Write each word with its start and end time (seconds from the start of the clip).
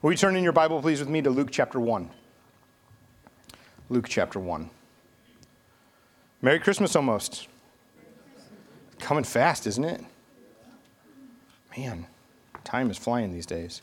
Will 0.00 0.12
you 0.12 0.16
turn 0.16 0.36
in 0.36 0.44
your 0.44 0.52
Bible, 0.52 0.80
please, 0.80 1.00
with 1.00 1.08
me 1.08 1.20
to 1.22 1.30
Luke 1.30 1.48
chapter 1.50 1.80
1? 1.80 2.08
Luke 3.88 4.06
chapter 4.08 4.38
1. 4.38 4.70
Merry 6.40 6.60
Christmas 6.60 6.94
almost. 6.94 7.48
Coming 9.00 9.24
fast, 9.24 9.66
isn't 9.66 9.84
it? 9.84 10.00
Man, 11.76 12.06
time 12.62 12.92
is 12.92 12.96
flying 12.96 13.32
these 13.32 13.44
days. 13.44 13.82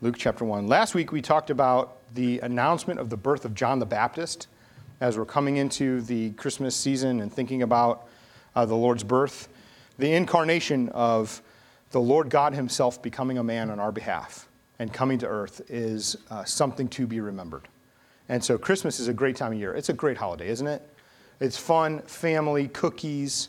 Luke 0.00 0.16
chapter 0.18 0.44
1. 0.44 0.66
Last 0.66 0.96
week 0.96 1.12
we 1.12 1.22
talked 1.22 1.50
about 1.50 1.98
the 2.16 2.40
announcement 2.40 2.98
of 2.98 3.10
the 3.10 3.16
birth 3.16 3.44
of 3.44 3.54
John 3.54 3.78
the 3.78 3.86
Baptist 3.86 4.48
as 5.00 5.16
we're 5.16 5.24
coming 5.24 5.58
into 5.58 6.00
the 6.00 6.30
Christmas 6.32 6.74
season 6.74 7.20
and 7.20 7.32
thinking 7.32 7.62
about 7.62 8.08
uh, 8.56 8.66
the 8.66 8.74
Lord's 8.74 9.04
birth, 9.04 9.48
the 9.98 10.12
incarnation 10.12 10.88
of 10.88 11.40
the 11.90 12.00
Lord 12.00 12.30
God 12.30 12.54
Himself 12.54 13.00
becoming 13.02 13.38
a 13.38 13.44
man 13.44 13.70
on 13.70 13.78
our 13.78 13.92
behalf 13.92 14.48
and 14.78 14.92
coming 14.92 15.18
to 15.18 15.26
earth 15.26 15.62
is 15.68 16.16
uh, 16.30 16.44
something 16.44 16.88
to 16.88 17.06
be 17.06 17.20
remembered. 17.20 17.68
And 18.28 18.42
so 18.42 18.58
Christmas 18.58 19.00
is 19.00 19.08
a 19.08 19.12
great 19.12 19.36
time 19.36 19.52
of 19.52 19.58
year. 19.58 19.74
It's 19.74 19.88
a 19.88 19.94
great 19.94 20.16
holiday, 20.16 20.48
isn't 20.48 20.66
it? 20.66 20.82
It's 21.40 21.56
fun, 21.56 22.00
family, 22.02 22.68
cookies, 22.68 23.48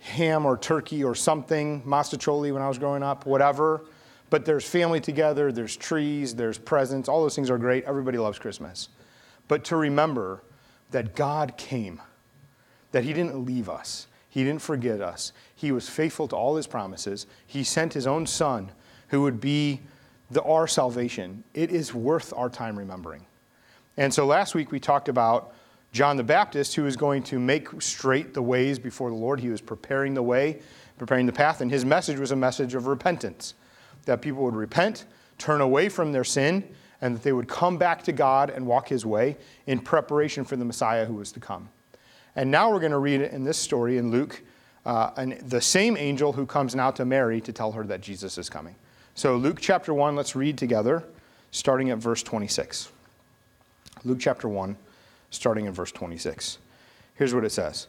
ham 0.00 0.44
or 0.44 0.58
turkey 0.58 1.02
or 1.02 1.14
something, 1.14 1.82
mostaccioli 1.82 2.52
when 2.52 2.62
I 2.62 2.68
was 2.68 2.78
growing 2.78 3.02
up, 3.02 3.24
whatever. 3.24 3.82
But 4.30 4.44
there's 4.44 4.68
family 4.68 5.00
together, 5.00 5.52
there's 5.52 5.76
trees, 5.76 6.34
there's 6.34 6.58
presents. 6.58 7.08
All 7.08 7.22
those 7.22 7.34
things 7.34 7.50
are 7.50 7.58
great. 7.58 7.84
Everybody 7.84 8.18
loves 8.18 8.38
Christmas. 8.38 8.88
But 9.48 9.64
to 9.64 9.76
remember 9.76 10.42
that 10.90 11.14
God 11.14 11.56
came, 11.56 12.02
that 12.92 13.04
He 13.04 13.12
didn't 13.12 13.44
leave 13.44 13.68
us, 13.68 14.06
He 14.34 14.42
didn't 14.42 14.62
forget 14.62 15.00
us, 15.00 15.32
He 15.54 15.70
was 15.70 15.88
faithful 15.88 16.26
to 16.26 16.34
all 16.34 16.56
His 16.56 16.66
promises. 16.66 17.28
He 17.46 17.62
sent 17.62 17.92
His 17.92 18.04
own 18.04 18.26
Son 18.26 18.72
who 19.10 19.22
would 19.22 19.40
be 19.40 19.80
the, 20.28 20.42
our 20.42 20.66
salvation. 20.66 21.44
It 21.54 21.70
is 21.70 21.94
worth 21.94 22.32
our 22.36 22.48
time 22.48 22.76
remembering. 22.76 23.26
And 23.96 24.12
so 24.12 24.26
last 24.26 24.56
week 24.56 24.72
we 24.72 24.80
talked 24.80 25.08
about 25.08 25.54
John 25.92 26.16
the 26.16 26.24
Baptist, 26.24 26.74
who 26.74 26.82
was 26.82 26.96
going 26.96 27.22
to 27.22 27.38
make 27.38 27.80
straight 27.80 28.34
the 28.34 28.42
ways 28.42 28.80
before 28.80 29.08
the 29.08 29.14
Lord. 29.14 29.38
He 29.38 29.50
was 29.50 29.60
preparing 29.60 30.14
the 30.14 30.22
way, 30.24 30.60
preparing 30.98 31.26
the 31.26 31.32
path, 31.32 31.60
and 31.60 31.70
his 31.70 31.84
message 31.84 32.18
was 32.18 32.32
a 32.32 32.36
message 32.36 32.74
of 32.74 32.88
repentance 32.88 33.54
that 34.06 34.20
people 34.20 34.42
would 34.42 34.56
repent, 34.56 35.04
turn 35.38 35.60
away 35.60 35.88
from 35.88 36.10
their 36.10 36.24
sin, 36.24 36.64
and 37.00 37.14
that 37.14 37.22
they 37.22 37.32
would 37.32 37.46
come 37.46 37.78
back 37.78 38.02
to 38.02 38.10
God 38.10 38.50
and 38.50 38.66
walk 38.66 38.88
his 38.88 39.06
way 39.06 39.36
in 39.68 39.78
preparation 39.78 40.44
for 40.44 40.56
the 40.56 40.64
Messiah 40.64 41.04
who 41.04 41.14
was 41.14 41.30
to 41.30 41.38
come. 41.38 41.68
And 42.36 42.50
now 42.50 42.70
we're 42.70 42.80
going 42.80 42.92
to 42.92 42.98
read 42.98 43.20
in 43.20 43.44
this 43.44 43.58
story 43.58 43.98
in 43.98 44.10
Luke 44.10 44.42
uh, 44.84 45.10
and 45.16 45.38
the 45.40 45.60
same 45.60 45.96
angel 45.96 46.32
who 46.32 46.46
comes 46.46 46.74
now 46.74 46.90
to 46.92 47.04
Mary 47.04 47.40
to 47.40 47.52
tell 47.52 47.72
her 47.72 47.84
that 47.84 48.00
Jesus 48.00 48.38
is 48.38 48.50
coming. 48.50 48.74
So, 49.14 49.36
Luke 49.36 49.58
chapter 49.60 49.94
1, 49.94 50.16
let's 50.16 50.34
read 50.34 50.58
together, 50.58 51.04
starting 51.52 51.90
at 51.90 51.98
verse 51.98 52.22
26. 52.22 52.90
Luke 54.04 54.18
chapter 54.20 54.48
1, 54.48 54.76
starting 55.30 55.66
in 55.66 55.72
verse 55.72 55.92
26. 55.92 56.58
Here's 57.14 57.34
what 57.34 57.44
it 57.44 57.52
says 57.52 57.86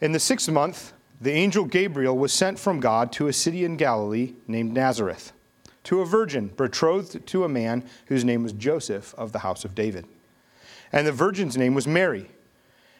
In 0.00 0.12
the 0.12 0.18
sixth 0.18 0.50
month, 0.50 0.92
the 1.20 1.30
angel 1.30 1.64
Gabriel 1.64 2.18
was 2.18 2.32
sent 2.32 2.58
from 2.58 2.80
God 2.80 3.12
to 3.12 3.28
a 3.28 3.32
city 3.32 3.64
in 3.64 3.76
Galilee 3.76 4.34
named 4.46 4.74
Nazareth, 4.74 5.32
to 5.84 6.00
a 6.00 6.06
virgin 6.06 6.48
betrothed 6.48 7.26
to 7.26 7.44
a 7.44 7.48
man 7.48 7.84
whose 8.06 8.24
name 8.24 8.42
was 8.42 8.52
Joseph 8.52 9.14
of 9.16 9.32
the 9.32 9.38
house 9.38 9.64
of 9.64 9.74
David. 9.74 10.04
And 10.92 11.06
the 11.06 11.12
virgin's 11.12 11.56
name 11.56 11.74
was 11.74 11.86
Mary. 11.86 12.26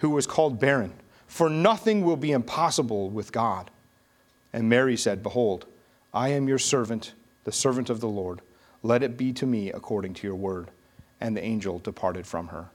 who 0.00 0.10
was 0.10 0.26
called 0.26 0.60
barren 0.60 0.92
for 1.30 1.48
nothing 1.48 2.04
will 2.04 2.16
be 2.16 2.32
impossible 2.32 3.08
with 3.08 3.30
God. 3.30 3.70
And 4.52 4.68
Mary 4.68 4.96
said, 4.96 5.22
Behold, 5.22 5.64
I 6.12 6.30
am 6.30 6.48
your 6.48 6.58
servant, 6.58 7.12
the 7.44 7.52
servant 7.52 7.88
of 7.88 8.00
the 8.00 8.08
Lord. 8.08 8.42
Let 8.82 9.04
it 9.04 9.16
be 9.16 9.32
to 9.34 9.46
me 9.46 9.70
according 9.70 10.14
to 10.14 10.26
your 10.26 10.34
word. 10.34 10.72
And 11.20 11.36
the 11.36 11.44
angel 11.44 11.78
departed 11.78 12.26
from 12.26 12.48
her. 12.48 12.66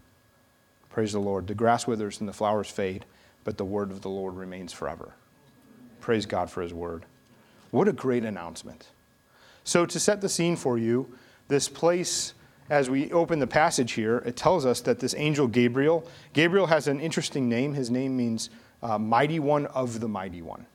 Praise 0.90 1.12
the 1.12 1.20
Lord. 1.20 1.48
The 1.48 1.54
grass 1.54 1.86
withers 1.86 2.22
and 2.22 2.30
the 2.30 2.34
flowers 2.34 2.70
fade, 2.70 3.04
but 3.44 3.58
the 3.58 3.66
word 3.66 3.92
of 3.92 4.00
the 4.00 4.10
Lord 4.10 4.38
remains 4.38 4.72
forever. 4.72 5.12
Praise 6.00 6.26
God 6.26 6.50
for 6.50 6.62
his 6.62 6.74
word. 6.74 7.06
What 7.72 7.90
a 7.90 7.94
great 7.94 8.24
announcement. 8.24 8.88
So, 9.66 9.86
to 9.86 10.00
set 10.00 10.22
the 10.22 10.30
scene 10.30 10.56
for 10.56 10.78
you, 10.78 11.14
this 11.50 11.68
place 11.68 12.36
as 12.70 12.90
we 12.90 13.12
open 13.12 13.40
the 13.40 13.48
passage 13.48 13.94
here, 13.94 14.18
it 14.26 14.36
tells 14.36 14.66
us 14.66 14.82
that 14.82 15.00
this 15.00 15.14
angel 15.18 15.48
Gabriel, 15.48 16.08
Gabriel 16.34 16.68
has 16.68 16.88
an 16.88 17.00
interesting 17.00 17.48
name. 17.48 17.74
His 17.74 17.92
name 17.92 18.18
means 18.18 18.50
uh, 18.82 18.98
mighty 18.98 19.40
one 19.40 19.68
of 19.68 20.00
the 20.00 20.08
mighty 20.08 20.42
one. 20.42 20.66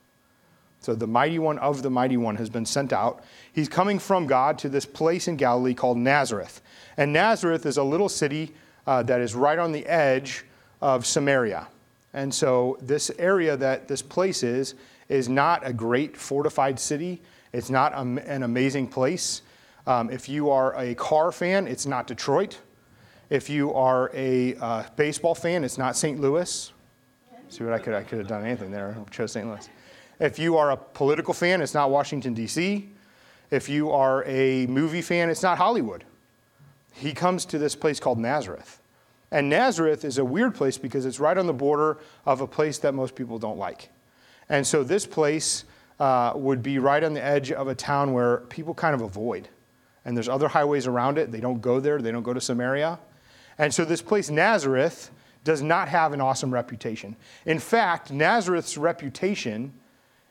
So 0.80 0.94
the 0.94 1.06
mighty 1.06 1.38
one 1.38 1.58
of 1.58 1.82
the 1.82 1.90
mighty 1.90 2.16
one 2.16 2.36
has 2.36 2.48
been 2.48 2.64
sent 2.64 2.92
out. 2.92 3.22
He's 3.52 3.68
coming 3.68 3.98
from 3.98 4.26
God 4.26 4.58
to 4.60 4.68
this 4.68 4.86
place 4.86 5.28
in 5.28 5.36
Galilee 5.36 5.74
called 5.74 5.98
Nazareth. 5.98 6.62
And 6.96 7.12
Nazareth 7.12 7.66
is 7.66 7.76
a 7.76 7.82
little 7.82 8.08
city 8.08 8.54
uh, 8.86 9.02
that 9.02 9.20
is 9.20 9.34
right 9.34 9.58
on 9.58 9.72
the 9.72 9.86
edge 9.86 10.44
of 10.80 11.04
Samaria. 11.04 11.68
And 12.14 12.32
so 12.34 12.78
this 12.80 13.10
area 13.18 13.56
that 13.56 13.88
this 13.88 14.00
place 14.00 14.42
is, 14.42 14.74
is 15.08 15.28
not 15.28 15.66
a 15.66 15.72
great 15.72 16.16
fortified 16.16 16.80
city. 16.80 17.20
It's 17.52 17.68
not 17.68 17.92
an 17.94 18.42
amazing 18.42 18.88
place. 18.88 19.42
Um, 19.86 20.10
if 20.10 20.28
you 20.28 20.50
are 20.50 20.76
a 20.78 20.94
car 20.94 21.32
fan, 21.32 21.66
it's 21.66 21.86
not 21.86 22.06
Detroit. 22.06 22.58
If 23.30 23.48
you 23.48 23.72
are 23.74 24.10
a 24.12 24.56
uh, 24.56 24.84
baseball 24.96 25.34
fan, 25.34 25.64
it's 25.64 25.78
not 25.78 25.96
St. 25.96 26.20
Louis. 26.20 26.72
See 27.48 27.64
what 27.64 27.72
I 27.72 27.78
could 27.78 27.94
I 27.94 28.02
could 28.02 28.18
have 28.18 28.28
done 28.28 28.44
anything 28.44 28.70
there. 28.70 28.96
I 28.98 29.10
chose 29.10 29.32
St. 29.32 29.46
Louis. 29.46 29.68
If 30.20 30.38
you 30.38 30.56
are 30.56 30.72
a 30.72 30.76
political 30.76 31.34
fan, 31.34 31.62
it's 31.62 31.74
not 31.74 31.90
Washington 31.90 32.34
D.C. 32.34 32.88
If 33.50 33.68
you 33.68 33.90
are 33.90 34.24
a 34.26 34.66
movie 34.66 35.02
fan, 35.02 35.30
it's 35.30 35.42
not 35.42 35.58
Hollywood. 35.58 36.04
He 36.92 37.12
comes 37.12 37.44
to 37.46 37.58
this 37.58 37.74
place 37.74 37.98
called 37.98 38.18
Nazareth. 38.18 38.80
And 39.32 39.48
Nazareth 39.48 40.04
is 40.04 40.18
a 40.18 40.24
weird 40.24 40.54
place 40.54 40.76
because 40.76 41.06
it's 41.06 41.20
right 41.20 41.36
on 41.36 41.46
the 41.46 41.52
border 41.52 41.98
of 42.26 42.40
a 42.40 42.46
place 42.46 42.78
that 42.78 42.94
most 42.94 43.14
people 43.14 43.38
don't 43.38 43.58
like. 43.58 43.90
And 44.48 44.66
so 44.66 44.82
this 44.82 45.06
place 45.06 45.64
uh, 46.00 46.32
would 46.34 46.62
be 46.62 46.78
right 46.78 47.02
on 47.02 47.14
the 47.14 47.22
edge 47.22 47.52
of 47.52 47.68
a 47.68 47.74
town 47.74 48.12
where 48.12 48.38
people 48.48 48.74
kind 48.74 48.94
of 48.94 49.02
avoid 49.02 49.48
and 50.10 50.16
there's 50.16 50.28
other 50.28 50.48
highways 50.48 50.88
around 50.88 51.18
it. 51.18 51.30
They 51.30 51.38
don't 51.38 51.62
go 51.62 51.78
there, 51.78 52.02
they 52.02 52.10
don't 52.10 52.24
go 52.24 52.34
to 52.34 52.40
Samaria. 52.40 52.98
And 53.58 53.72
so 53.72 53.84
this 53.84 54.02
place, 54.02 54.28
Nazareth, 54.28 55.12
does 55.44 55.62
not 55.62 55.88
have 55.88 56.12
an 56.12 56.20
awesome 56.20 56.52
reputation. 56.52 57.14
In 57.46 57.60
fact, 57.60 58.10
Nazareth's 58.10 58.76
reputation 58.76 59.72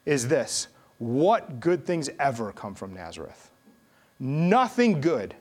is 0.05 0.27
this 0.27 0.67
what 0.97 1.61
good 1.61 1.85
things 1.85 2.09
ever 2.19 2.51
come 2.51 2.75
from 2.75 2.93
Nazareth? 2.93 3.51
Nothing 4.19 4.99
good 4.99 5.33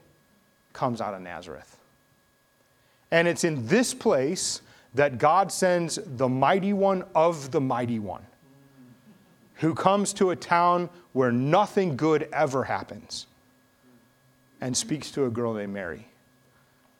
comes 0.72 1.00
out 1.00 1.14
of 1.14 1.20
Nazareth. 1.20 1.76
And 3.10 3.26
it's 3.26 3.42
in 3.42 3.66
this 3.66 3.92
place 3.92 4.62
that 4.94 5.18
God 5.18 5.50
sends 5.50 5.98
the 6.04 6.28
mighty 6.28 6.72
one 6.72 7.02
of 7.12 7.50
the 7.50 7.60
mighty 7.60 7.98
one, 7.98 8.24
who 9.54 9.74
comes 9.74 10.12
to 10.12 10.30
a 10.30 10.36
town 10.36 10.90
where 11.12 11.32
nothing 11.32 11.96
good 11.96 12.28
ever 12.32 12.62
happens 12.62 13.26
and 14.60 14.76
speaks 14.76 15.10
to 15.12 15.26
a 15.26 15.30
girl 15.30 15.54
named 15.54 15.72
Mary. 15.72 16.06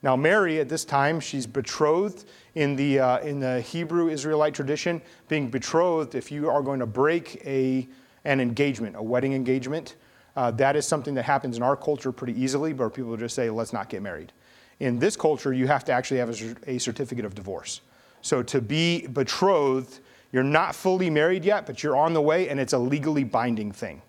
Now, 0.03 0.15
Mary, 0.15 0.61
at 0.61 0.69
this 0.69 0.85
time, 0.85 1.19
she's 1.19 1.47
betrothed 1.47 2.25
in 2.55 2.77
the, 2.77 3.01
uh, 3.01 3.19
in 3.19 3.41
the 3.41 3.61
Hebrew 3.61 4.09
Israelite 4.09 4.55
tradition. 4.55 5.03
Being 5.29 5.51
betrothed, 5.51 6.15
if 6.15 6.31
you 6.31 6.49
are 6.49 6.63
going 6.63 6.79
to 6.79 6.87
break 6.87 7.43
a, 7.45 7.89
an 8.25 8.41
engagement, 8.41 8.95
a 8.95 9.03
wedding 9.03 9.33
engagement, 9.33 9.97
uh, 10.37 10.53
that 10.53 10.77
is 10.77 10.87
something 10.87 11.15
that 11.15 11.25
happens 11.25 11.57
in 11.57 11.65
our 11.65 11.75
culture 11.75 12.13
pretty 12.13 12.41
easily, 12.41 12.73
where 12.73 12.89
people 12.89 13.17
just 13.17 13.35
say, 13.35 13.51
let's 13.51 13.73
not 13.73 13.89
get 13.89 14.03
married. 14.03 14.33
In 14.79 15.01
this 15.01 15.17
culture, 15.17 15.53
you 15.53 15.67
have 15.67 15.85
to 15.87 15.93
actually 15.93 16.19
have 16.19 16.31
a, 16.31 16.71
a 16.71 16.79
certificate 16.79 17.25
of 17.25 17.35
divorce. 17.35 17.81
So 18.23 18.45
to 18.45 18.61
be 18.61 19.09
betrothed, 19.09 19.99
you're 20.31 20.45
not 20.45 20.77
fully 20.77 21.11
married 21.11 21.45
yet, 21.45 21.67
but 21.67 21.83
you're 21.83 21.97
on 21.97 22.13
the 22.13 22.23
way, 22.23 22.49
and 22.49 22.61
it's 22.61 22.73
a 22.73 22.79
legally 22.79 23.25
binding 23.25 23.73
thing. 23.73 24.03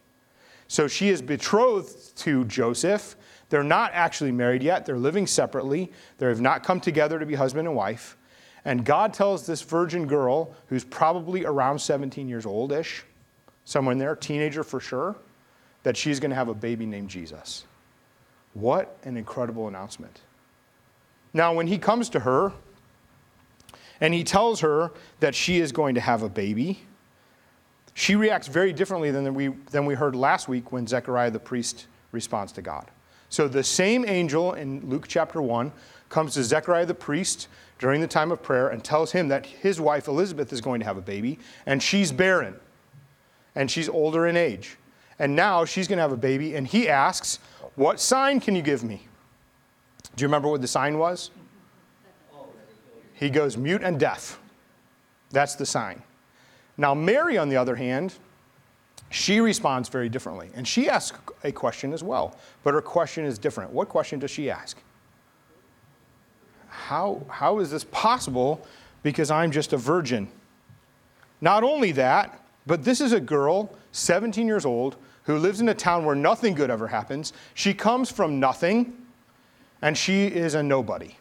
So 0.68 0.88
she 0.88 1.10
is 1.10 1.20
betrothed 1.20 2.16
to 2.18 2.46
Joseph. 2.46 3.16
They're 3.50 3.64
not 3.64 3.92
actually 3.94 4.32
married 4.32 4.64
yet. 4.64 4.86
They're 4.86 4.98
living 4.98 5.28
separately. 5.28 5.92
They 6.18 6.28
have 6.28 6.42
not 6.42 6.64
come 6.64 6.80
together 6.80 7.20
to 7.20 7.26
be 7.26 7.36
husband 7.36 7.68
and 7.68 7.76
wife. 7.76 8.16
And 8.66 8.86
God 8.86 9.14
tells 9.14 9.46
this 9.46 9.62
virgin 9.62 10.06
girl, 10.06 10.54
who's 10.68 10.84
probably 10.84 11.46
around 11.46 11.80
17 11.80 12.28
years 12.28 12.46
old 12.46 12.72
ish, 12.72 13.04
somewhere 13.66 13.94
in 13.94 13.98
there, 13.98 14.16
teenager 14.16 14.64
for 14.64 14.80
sure, 14.80 15.16
that 15.84 15.98
she's 15.98 16.20
going 16.20 16.30
to 16.30 16.36
have 16.36 16.50
a 16.50 16.54
baby 16.54 16.86
named 16.86 17.10
Jesus. 17.10 17.66
What 18.54 18.98
an 19.04 19.18
incredible 19.18 19.68
announcement. 19.68 20.22
Now, 21.34 21.54
when 21.54 21.68
he 21.68 21.78
comes 21.78 22.10
to 22.10 22.20
her 22.20 22.52
and 24.02 24.14
he 24.14 24.24
tells 24.24 24.60
her 24.62 24.92
that 25.20 25.36
she 25.36 25.60
is 25.60 25.72
going 25.72 25.96
to 25.96 26.02
have 26.02 26.22
a 26.22 26.30
baby, 26.30 26.82
she 27.94 28.16
reacts 28.16 28.48
very 28.48 28.74
differently 28.74 29.12
than 29.12 29.34
we, 29.34 29.50
than 29.72 29.86
we 29.86 29.94
heard 29.94 30.16
last 30.16 30.48
week 30.48 30.72
when 30.72 30.88
Zechariah 30.88 31.32
the 31.32 31.40
priest 31.40 31.88
responds 32.12 32.52
to 32.54 32.62
God. 32.62 32.90
So, 33.30 33.48
the 33.48 33.64
same 33.64 34.06
angel 34.08 34.54
in 34.54 34.90
Luke 34.90 35.06
chapter 35.08 35.42
1 35.42 35.72
comes 36.10 36.34
to 36.34 36.44
Zechariah 36.44 36.88
the 36.88 36.96
priest 36.96 37.48
during 37.78 38.02
the 38.02 38.08
time 38.08 38.32
of 38.32 38.42
prayer 38.42 38.70
and 38.70 38.84
tells 38.84 39.12
him 39.12 39.28
that 39.28 39.46
his 39.46 39.80
wife 39.80 40.08
Elizabeth 40.08 40.52
is 40.52 40.62
going 40.62 40.80
to 40.80 40.86
have 40.86 40.98
a 40.98 41.02
baby, 41.02 41.40
and 41.66 41.82
she's 41.82 42.12
barren, 42.12 42.56
and 43.56 43.70
she's 43.70 43.88
older 43.88 44.28
in 44.28 44.36
age. 44.36 44.78
And 45.20 45.36
now 45.36 45.66
she's 45.66 45.88
going 45.88 45.98
to 45.98 46.02
have 46.02 46.12
a 46.12 46.18
baby, 46.18 46.56
and 46.56 46.66
he 46.66 46.90
asks, 46.90 47.40
What 47.76 48.00
sign 48.00 48.40
can 48.40 48.56
you 48.56 48.62
give 48.62 48.84
me? 48.84 49.08
Do 50.16 50.24
you 50.24 50.28
remember 50.28 50.50
what 50.50 50.62
the 50.62 50.68
sign 50.68 50.98
was? 50.98 51.32
He 53.14 53.30
goes 53.30 53.58
mute 53.58 53.84
and 53.84 54.00
deaf. 54.00 54.40
That's 55.32 55.56
the 55.56 55.66
sign. 55.66 56.02
Now, 56.78 56.94
Mary, 56.94 57.38
on 57.38 57.50
the 57.50 57.58
other 57.58 57.76
hand, 57.76 58.16
she 59.10 59.40
responds 59.40 59.90
very 59.90 60.10
differently. 60.10 60.50
And 60.54 60.68
she 60.68 60.90
asks 60.90 61.18
a 61.44 61.52
question 61.52 61.94
as 61.94 62.04
well, 62.04 62.38
but 62.64 62.74
her 62.74 62.82
question 62.82 63.26
is 63.26 63.40
different. 63.40 63.72
What 63.72 63.90
question 63.90 64.20
does 64.20 64.32
she 64.32 64.50
ask? 64.50 64.78
How, 66.68 67.22
how 67.30 67.60
is 67.60 67.72
this 67.72 67.84
possible 67.86 68.66
because 69.04 69.32
I'm 69.32 69.52
just 69.52 69.74
a 69.74 69.78
virgin? 69.78 70.28
Not 71.42 71.64
only 71.64 71.92
that, 71.94 72.44
but 72.68 72.84
this 72.84 73.02
is 73.02 73.14
a 73.14 73.20
girl, 73.20 73.76
17 73.92 74.46
years 74.46 74.66
old, 74.66 74.96
who 75.24 75.38
lives 75.38 75.62
in 75.62 75.70
a 75.70 75.74
town 75.74 76.06
where 76.06 76.16
nothing 76.16 76.54
good 76.54 76.70
ever 76.70 76.88
happens. 76.88 77.34
She 77.54 77.74
comes 77.74 78.12
from 78.12 78.40
nothing, 78.40 78.94
and 79.82 79.98
she 79.98 80.28
is 80.28 80.54
a 80.54 80.64
nobody. 80.64 81.16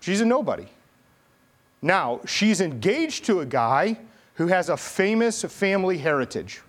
She's 0.00 0.20
a 0.20 0.24
nobody. 0.26 0.66
Now, 1.80 2.20
she's 2.26 2.60
engaged 2.60 3.24
to 3.26 3.40
a 3.40 3.46
guy 3.46 3.98
who 4.38 4.46
has 4.46 4.68
a 4.68 4.76
famous 4.76 5.42
family 5.42 5.98
heritage. 5.98 6.62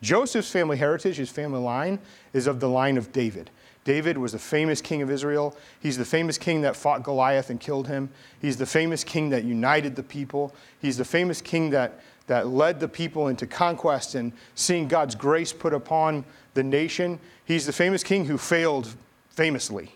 Joseph's 0.00 0.50
family 0.50 0.78
heritage, 0.78 1.16
his 1.16 1.30
family 1.30 1.60
line, 1.60 1.98
is 2.32 2.46
of 2.46 2.58
the 2.58 2.68
line 2.68 2.96
of 2.96 3.12
David. 3.12 3.50
David 3.84 4.16
was 4.16 4.32
the 4.32 4.38
famous 4.38 4.80
king 4.80 5.02
of 5.02 5.10
Israel. 5.10 5.54
He's 5.80 5.98
the 5.98 6.06
famous 6.06 6.38
king 6.38 6.62
that 6.62 6.74
fought 6.74 7.02
Goliath 7.02 7.50
and 7.50 7.60
killed 7.60 7.86
him. 7.86 8.08
He's 8.40 8.56
the 8.56 8.64
famous 8.64 9.04
king 9.04 9.28
that 9.28 9.44
united 9.44 9.94
the 9.94 10.02
people. 10.02 10.54
He's 10.80 10.96
the 10.96 11.04
famous 11.04 11.42
king 11.42 11.68
that, 11.70 12.00
that 12.28 12.48
led 12.48 12.80
the 12.80 12.88
people 12.88 13.28
into 13.28 13.46
conquest 13.46 14.14
and 14.14 14.32
seeing 14.54 14.88
God's 14.88 15.14
grace 15.14 15.52
put 15.52 15.74
upon 15.74 16.24
the 16.54 16.62
nation. 16.62 17.20
He's 17.44 17.66
the 17.66 17.74
famous 17.74 18.02
king 18.02 18.24
who 18.24 18.38
failed 18.38 18.88
famously 19.28 19.92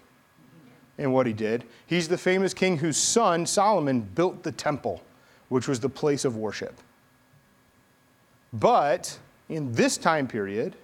in 0.98 1.12
what 1.12 1.26
he 1.26 1.32
did. 1.32 1.64
He's 1.86 2.08
the 2.08 2.18
famous 2.18 2.52
king 2.52 2.76
whose 2.76 2.98
son, 2.98 3.46
Solomon, 3.46 4.02
built 4.02 4.42
the 4.42 4.52
temple 4.52 5.02
which 5.48 5.68
was 5.68 5.80
the 5.80 5.88
place 5.88 6.24
of 6.24 6.36
worship. 6.36 6.80
But 8.52 9.18
in 9.48 9.72
this 9.72 9.96
time 9.96 10.26
period, 10.26 10.76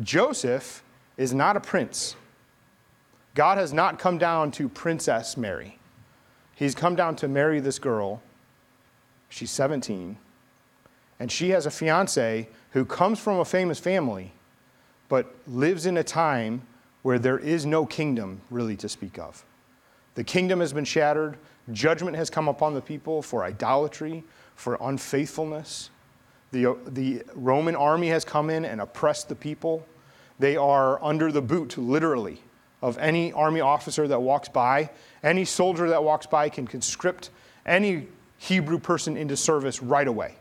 Joseph 0.00 0.82
is 1.16 1.34
not 1.34 1.56
a 1.56 1.60
prince. 1.60 2.16
God 3.34 3.58
has 3.58 3.72
not 3.72 3.98
come 3.98 4.18
down 4.18 4.50
to 4.52 4.68
Princess 4.68 5.36
Mary. 5.36 5.78
He's 6.54 6.74
come 6.74 6.94
down 6.94 7.16
to 7.16 7.28
marry 7.28 7.60
this 7.60 7.78
girl. 7.78 8.22
She's 9.28 9.50
17. 9.50 10.16
And 11.18 11.32
she 11.32 11.50
has 11.50 11.66
a 11.66 11.70
fiance 11.70 12.48
who 12.70 12.84
comes 12.84 13.18
from 13.18 13.38
a 13.38 13.44
famous 13.44 13.78
family, 13.78 14.32
but 15.08 15.34
lives 15.46 15.86
in 15.86 15.96
a 15.96 16.04
time 16.04 16.62
where 17.02 17.18
there 17.18 17.38
is 17.38 17.64
no 17.66 17.86
kingdom 17.86 18.40
really 18.50 18.76
to 18.76 18.88
speak 18.88 19.18
of. 19.18 19.44
The 20.14 20.24
kingdom 20.24 20.60
has 20.60 20.72
been 20.72 20.84
shattered. 20.84 21.36
Judgment 21.70 22.16
has 22.16 22.28
come 22.28 22.48
upon 22.48 22.74
the 22.74 22.80
people 22.80 23.22
for 23.22 23.44
idolatry, 23.44 24.24
for 24.56 24.76
unfaithfulness. 24.80 25.90
The, 26.50 26.76
the 26.88 27.22
Roman 27.34 27.76
army 27.76 28.08
has 28.08 28.24
come 28.24 28.50
in 28.50 28.64
and 28.64 28.80
oppressed 28.80 29.28
the 29.28 29.34
people. 29.34 29.86
They 30.38 30.56
are 30.56 31.02
under 31.02 31.30
the 31.30 31.40
boot, 31.40 31.78
literally, 31.78 32.42
of 32.82 32.98
any 32.98 33.32
army 33.32 33.60
officer 33.60 34.08
that 34.08 34.20
walks 34.20 34.48
by. 34.48 34.90
Any 35.22 35.44
soldier 35.44 35.88
that 35.88 36.02
walks 36.02 36.26
by 36.26 36.48
can 36.48 36.66
conscript 36.66 37.30
any 37.64 38.08
Hebrew 38.38 38.78
person 38.78 39.16
into 39.16 39.36
service 39.36 39.82
right 39.82 40.08
away. 40.08 40.36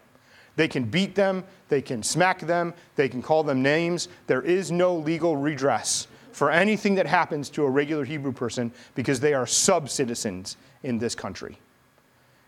They 0.56 0.68
can 0.68 0.84
beat 0.84 1.16
them, 1.16 1.46
they 1.70 1.82
can 1.82 2.04
smack 2.04 2.40
them, 2.40 2.74
they 2.96 3.08
can 3.08 3.22
call 3.22 3.44
them 3.44 3.62
names. 3.62 4.10
There 4.28 4.42
is 4.42 4.72
no 4.72 4.96
legal 4.96 5.38
redress 5.38 6.08
for 6.32 6.52
anything 6.52 6.96
that 6.96 7.08
happens 7.08 7.50
to 7.52 7.64
a 7.64 7.70
regular 7.70 8.04
Hebrew 8.04 8.32
person 8.32 8.72
because 8.96 9.20
they 9.20 9.34
are 9.34 9.46
sub 9.46 9.90
citizens 9.90 10.58
in 10.84 10.98
this 10.98 11.16
country. 11.16 11.58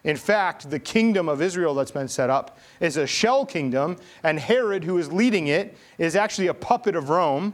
In 0.03 0.18
fact, 0.18 0.69
the 0.69 0.80
kingdom 0.80 1.30
of 1.30 1.41
Israel 1.41 1.74
that's 1.74 1.91
been 1.91 2.09
set 2.09 2.30
up 2.30 2.59
is 2.81 2.97
a 2.97 3.07
shell 3.07 3.45
kingdom, 3.45 3.97
and 4.24 4.38
Herod, 4.38 4.83
who 4.83 4.97
is 4.97 5.12
leading 5.12 5.47
it, 5.47 5.77
is 5.97 6.15
actually 6.15 6.47
a 6.47 6.53
puppet 6.53 6.95
of 6.95 7.09
Rome. 7.09 7.53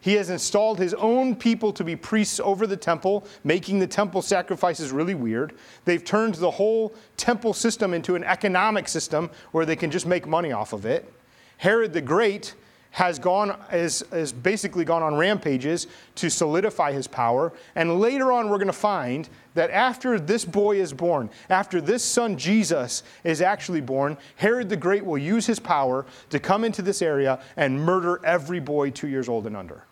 He 0.00 0.14
has 0.14 0.30
installed 0.30 0.78
his 0.78 0.94
own 0.94 1.36
people 1.36 1.72
to 1.72 1.84
be 1.84 1.94
priests 1.94 2.40
over 2.40 2.66
the 2.66 2.76
temple, 2.76 3.26
making 3.44 3.78
the 3.78 3.86
temple 3.86 4.22
sacrifices 4.22 4.90
really 4.90 5.14
weird. 5.14 5.54
They've 5.84 6.04
turned 6.04 6.36
the 6.36 6.50
whole 6.50 6.94
temple 7.16 7.52
system 7.52 7.94
into 7.94 8.14
an 8.16 8.24
economic 8.24 8.88
system 8.88 9.30
where 9.52 9.66
they 9.66 9.76
can 9.76 9.90
just 9.90 10.06
make 10.06 10.26
money 10.26 10.52
off 10.52 10.72
of 10.72 10.84
it. 10.86 11.12
Herod 11.58 11.92
the 11.92 12.00
Great 12.00 12.54
has 12.90 13.18
gone 13.18 13.56
is, 13.72 14.02
is 14.12 14.32
basically 14.32 14.84
gone 14.84 15.02
on 15.02 15.14
rampages 15.14 15.86
to 16.16 16.30
solidify 16.30 16.92
his 16.92 17.06
power. 17.06 17.52
And 17.74 18.00
later 18.00 18.32
on 18.32 18.48
we're 18.48 18.58
going 18.58 18.66
to 18.66 18.72
find 18.72 19.28
that 19.54 19.70
after 19.70 20.18
this 20.18 20.44
boy 20.44 20.80
is 20.80 20.92
born 20.92 21.28
after 21.50 21.80
this 21.80 22.04
son 22.04 22.36
jesus 22.36 23.02
is 23.24 23.42
actually 23.42 23.80
born 23.80 24.16
herod 24.36 24.68
the 24.68 24.76
great 24.76 25.04
will 25.04 25.18
use 25.18 25.46
his 25.46 25.58
power 25.58 26.06
to 26.30 26.38
come 26.38 26.64
into 26.64 26.80
this 26.80 27.02
area 27.02 27.40
and 27.56 27.80
murder 27.80 28.20
every 28.24 28.60
boy 28.60 28.90
two 28.90 29.08
years 29.08 29.28
old 29.28 29.46
and 29.46 29.56
under. 29.56 29.82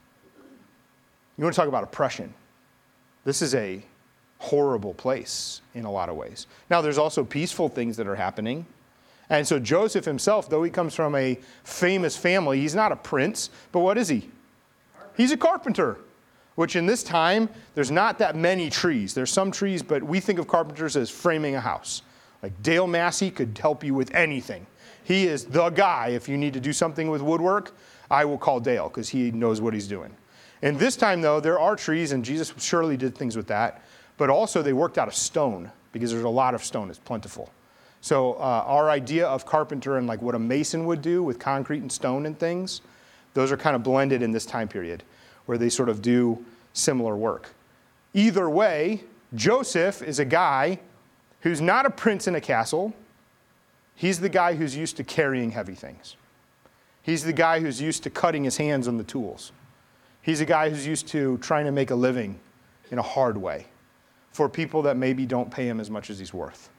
You 1.37 1.45
want 1.45 1.55
to 1.55 1.61
talk 1.61 1.69
about 1.69 1.85
oppression? 1.85 2.33
This 3.25 3.43
is 3.43 3.55
a 3.55 3.83
horrible 4.39 4.95
place 4.95 5.61
in 5.75 5.85
a 5.85 5.91
lot 5.91 6.09
of 6.09 6.17
ways. 6.17 6.47
Now 6.71 6.81
there's 6.81 6.99
also 6.99 7.25
peaceful 7.25 7.69
things 7.69 7.97
that 7.97 8.07
are 8.07 8.15
happening 8.15 8.67
and 9.29 9.47
so 9.47 9.59
Joseph 9.59 10.05
himself, 10.05 10.49
though 10.49 10.63
he 10.63 10.71
comes 10.71 10.95
from 10.95 11.15
a 11.15 11.39
famous 11.65 12.17
family, 12.17 12.61
he's 12.61 12.75
not 12.75 12.93
a 12.93 12.97
prince, 12.97 13.51
but 13.73 13.81
what 13.81 13.99
is 13.99 14.09
he? 14.09 14.31
He's 15.17 15.33
a 15.33 15.37
carpenter, 15.37 15.99
which 16.55 16.77
in 16.77 16.87
this 16.87 17.03
time, 17.03 17.49
there's 17.75 17.91
not 17.91 18.19
that 18.19 18.37
many 18.37 18.71
trees. 18.71 19.15
There's 19.15 19.33
some 19.33 19.51
trees, 19.51 19.83
but 19.83 20.03
we 20.03 20.21
think 20.21 20.39
of 20.39 20.47
carpenters 20.47 20.97
as 20.97 21.11
framing 21.11 21.55
a 21.55 21.61
house. 21.61 22.03
Like 22.43 22.63
Dale 22.63 22.87
Massey 22.87 23.31
could 23.31 23.59
help 23.59 23.83
you 23.83 23.95
with 23.95 24.15
anything. 24.15 24.67
He 25.03 25.27
is 25.27 25.45
the 25.45 25.71
guy. 25.71 26.09
If 26.09 26.29
you 26.29 26.37
need 26.37 26.53
to 26.55 26.61
do 26.61 26.73
something 26.73 27.11
with 27.11 27.23
woodwork, 27.23 27.75
I 28.11 28.25
will 28.25 28.39
call 28.39 28.61
Dale 28.61 28.89
because 28.89 29.09
he 29.09 29.31
knows 29.31 29.61
what 29.61 29.75
he's 29.75 29.89
doing. 29.89 30.15
And 30.63 30.79
this 30.79 30.97
time, 30.97 31.21
though, 31.21 31.41
there 31.41 31.59
are 31.59 31.77
trees, 31.77 32.13
and 32.13 32.25
Jesus 32.25 32.53
surely 32.59 32.97
did 32.97 33.17
things 33.17 33.37
with 33.37 33.47
that, 33.49 33.83
but 34.17 34.31
also 34.31 34.63
they 34.63 34.73
worked 34.73 34.99
out 34.99 35.09
of 35.09 35.15
stone 35.15 35.71
because 35.93 36.11
there's 36.11 36.25
a 36.25 36.29
lot 36.29 36.55
of 36.55 36.65
stone, 36.65 36.91
it's 36.91 36.99
plentiful. 36.99 37.51
So 38.07 38.35
uh, 38.35 38.63
our 38.69 38.89
idea 38.89 39.27
of 39.27 39.47
carpenter 39.47 39.97
and 39.97 40.07
like 40.07 40.23
what 40.23 40.37
a 40.37 40.39
mason 40.39 40.87
would 40.87 41.03
do 41.03 41.25
with 41.25 41.41
concrete 41.41 41.81
and 41.81 41.91
stone 41.91 42.25
and 42.25 42.39
things, 42.39 42.81
those 43.35 43.51
are 43.51 43.57
kind 43.57 43.75
of 43.75 43.83
blended 43.83 44.23
in 44.23 44.31
this 44.31 44.47
time 44.47 44.69
period 44.69 45.03
where 45.47 45.59
they 45.59 45.69
sort 45.69 45.89
of 45.89 46.03
do 46.03 46.39
similar 46.73 47.17
work. 47.17 47.53
Either 48.15 48.49
way, 48.49 49.03
Joseph 49.35 50.03
is 50.03 50.21
a 50.21 50.25
guy 50.25 50.79
who's 51.41 51.61
not 51.61 51.85
a 51.85 51.91
prince 51.91 52.29
in 52.29 52.37
a 52.37 52.41
castle. 52.41 52.95
He's 53.97 54.21
the 54.21 54.29
guy 54.29 54.55
who's 54.55 54.77
used 54.77 54.97
to 54.99 55.03
carrying 55.03 55.51
heavy 55.51 55.75
things. 55.75 56.15
He's 57.03 57.25
the 57.25 57.33
guy 57.33 57.59
who's 57.59 57.81
used 57.81 58.05
to 58.05 58.11
cutting 58.11 58.45
his 58.45 58.57
hands 58.57 58.87
on 58.87 58.99
the 58.99 59.05
tools. 59.05 59.51
He's 60.23 60.41
a 60.41 60.47
guy 60.47 60.71
who's 60.71 60.87
used 60.87 61.09
to 61.09 61.39
trying 61.39 61.65
to 61.65 61.73
make 61.73 61.91
a 61.91 61.97
living 61.97 62.39
in 62.93 63.01
a 63.01 63.03
hard 63.03 63.37
way 63.37 63.67
for 64.31 64.49
people 64.49 64.83
that 64.83 64.97
maybe 64.97 65.27
don't 65.27 65.51
pay 65.51 65.67
him 65.67 65.81
as 65.81 65.91
much 65.91 66.09
as 66.09 66.21
he's 66.21 66.33
worth. 66.33 66.71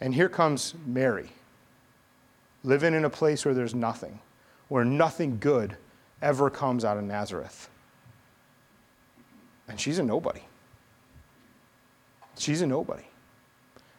And 0.00 0.14
here 0.14 0.28
comes 0.28 0.74
Mary, 0.86 1.30
living 2.64 2.94
in 2.94 3.04
a 3.04 3.10
place 3.10 3.44
where 3.44 3.54
there's 3.54 3.74
nothing, 3.74 4.20
where 4.68 4.84
nothing 4.84 5.38
good 5.38 5.76
ever 6.22 6.50
comes 6.50 6.84
out 6.84 6.96
of 6.96 7.04
Nazareth. 7.04 7.68
And 9.68 9.78
she's 9.78 9.98
a 9.98 10.02
nobody. 10.02 10.42
She's 12.38 12.62
a 12.62 12.66
nobody. 12.66 13.04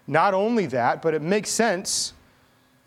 Not 0.07 0.33
only 0.33 0.65
that, 0.67 1.01
but 1.01 1.13
it 1.13 1.21
makes 1.21 1.49
sense 1.49 2.13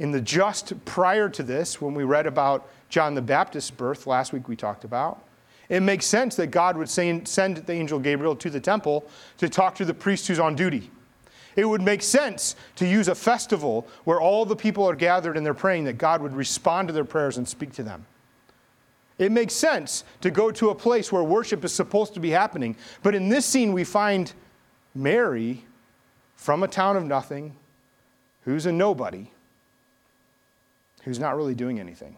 in 0.01 0.11
the 0.11 0.21
just 0.21 0.73
prior 0.85 1.29
to 1.29 1.43
this, 1.43 1.81
when 1.81 1.95
we 1.95 2.03
read 2.03 2.27
about 2.27 2.69
John 2.89 3.15
the 3.15 3.23
Baptist's 3.23 3.71
birth, 3.71 4.07
last 4.07 4.33
week 4.33 4.49
we 4.49 4.57
talked 4.57 4.85
about, 4.85 5.23
it 5.69 5.81
makes 5.81 6.05
sense 6.05 6.35
that 6.37 6.49
God 6.49 6.77
would 6.77 6.91
send 6.91 7.27
the 7.27 7.73
angel 7.73 7.99
Gabriel 7.99 8.37
to 8.37 8.51
the 8.51 8.61
temple 8.61 9.09
to 9.39 9.49
talk 9.49 9.77
to 9.77 9.85
the 9.85 9.95
priest 9.95 10.27
who's 10.27 10.41
on 10.41 10.57
duty. 10.57 10.91
It 11.57 11.65
would 11.65 11.83
make 11.83 12.03
sense 12.03 12.57
to 12.77 12.87
use 12.87 13.09
a 13.09 13.15
festival 13.15 13.87
where 14.05 14.21
all 14.21 14.45
the 14.45 14.57
people 14.57 14.89
are 14.89 14.97
gathered 14.97 15.37
and 15.37 15.47
they're 15.47 15.55
praying 15.55 15.85
that 15.85 15.99
God 15.99 16.21
would 16.21 16.35
respond 16.35 16.89
to 16.89 16.95
their 16.95 17.05
prayers 17.05 17.37
and 17.37 17.49
speak 17.49 17.73
to 17.75 17.83
them. 17.83 18.07
It 19.19 19.31
makes 19.31 19.55
sense 19.55 20.03
to 20.23 20.31
go 20.31 20.51
to 20.51 20.71
a 20.71 20.75
place 20.75 21.13
where 21.13 21.23
worship 21.23 21.65
is 21.65 21.73
supposed 21.73 22.15
to 22.15 22.21
be 22.21 22.31
happening. 22.31 22.77
But 23.03 23.15
in 23.15 23.29
this 23.29 23.47
scene, 23.47 23.73
we 23.73 23.85
find 23.85 24.33
Mary 24.95 25.65
from 26.35 26.63
a 26.63 26.69
town 26.69 26.97
of 26.97 27.05
nothing, 27.05 27.55
who's 28.43 28.67
a 28.67 28.73
nobody, 28.73 29.31
who's 31.05 31.21
not 31.21 31.37
really 31.37 31.55
doing 31.55 31.79
anything. 31.79 32.17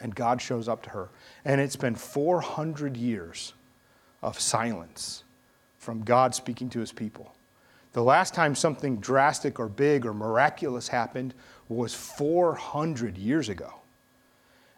And 0.00 0.14
God 0.14 0.42
shows 0.42 0.68
up 0.68 0.82
to 0.82 0.90
her. 0.90 1.08
And 1.44 1.60
it's 1.60 1.76
been 1.76 1.94
400 1.94 2.96
years 2.96 3.54
of 4.22 4.38
silence 4.38 5.24
from 5.78 6.02
God 6.02 6.34
speaking 6.34 6.68
to 6.70 6.80
his 6.80 6.92
people. 6.92 7.34
The 7.98 8.04
last 8.04 8.32
time 8.32 8.54
something 8.54 8.98
drastic 8.98 9.58
or 9.58 9.66
big 9.66 10.06
or 10.06 10.14
miraculous 10.14 10.86
happened 10.86 11.34
was 11.68 11.94
400 11.94 13.18
years 13.18 13.48
ago. 13.48 13.74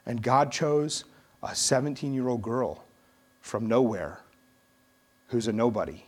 And 0.06 0.22
God 0.22 0.50
chose 0.50 1.04
a 1.42 1.54
17 1.54 2.14
year 2.14 2.28
old 2.28 2.40
girl 2.40 2.82
from 3.42 3.66
nowhere 3.68 4.20
who's 5.28 5.48
a 5.48 5.52
nobody, 5.52 6.06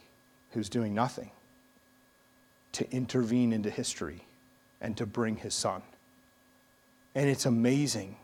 who's 0.53 0.71
doing 0.71 0.95
nothing, 0.95 1.31
to 2.73 2.91
intervene 2.91 3.53
into 3.53 3.69
history 3.69 4.25
and 4.81 4.97
to 4.97 5.05
bring 5.05 5.37
his 5.37 5.53
son. 5.53 5.83
And 7.15 7.29
it's 7.29 7.45
amazing 7.45 8.17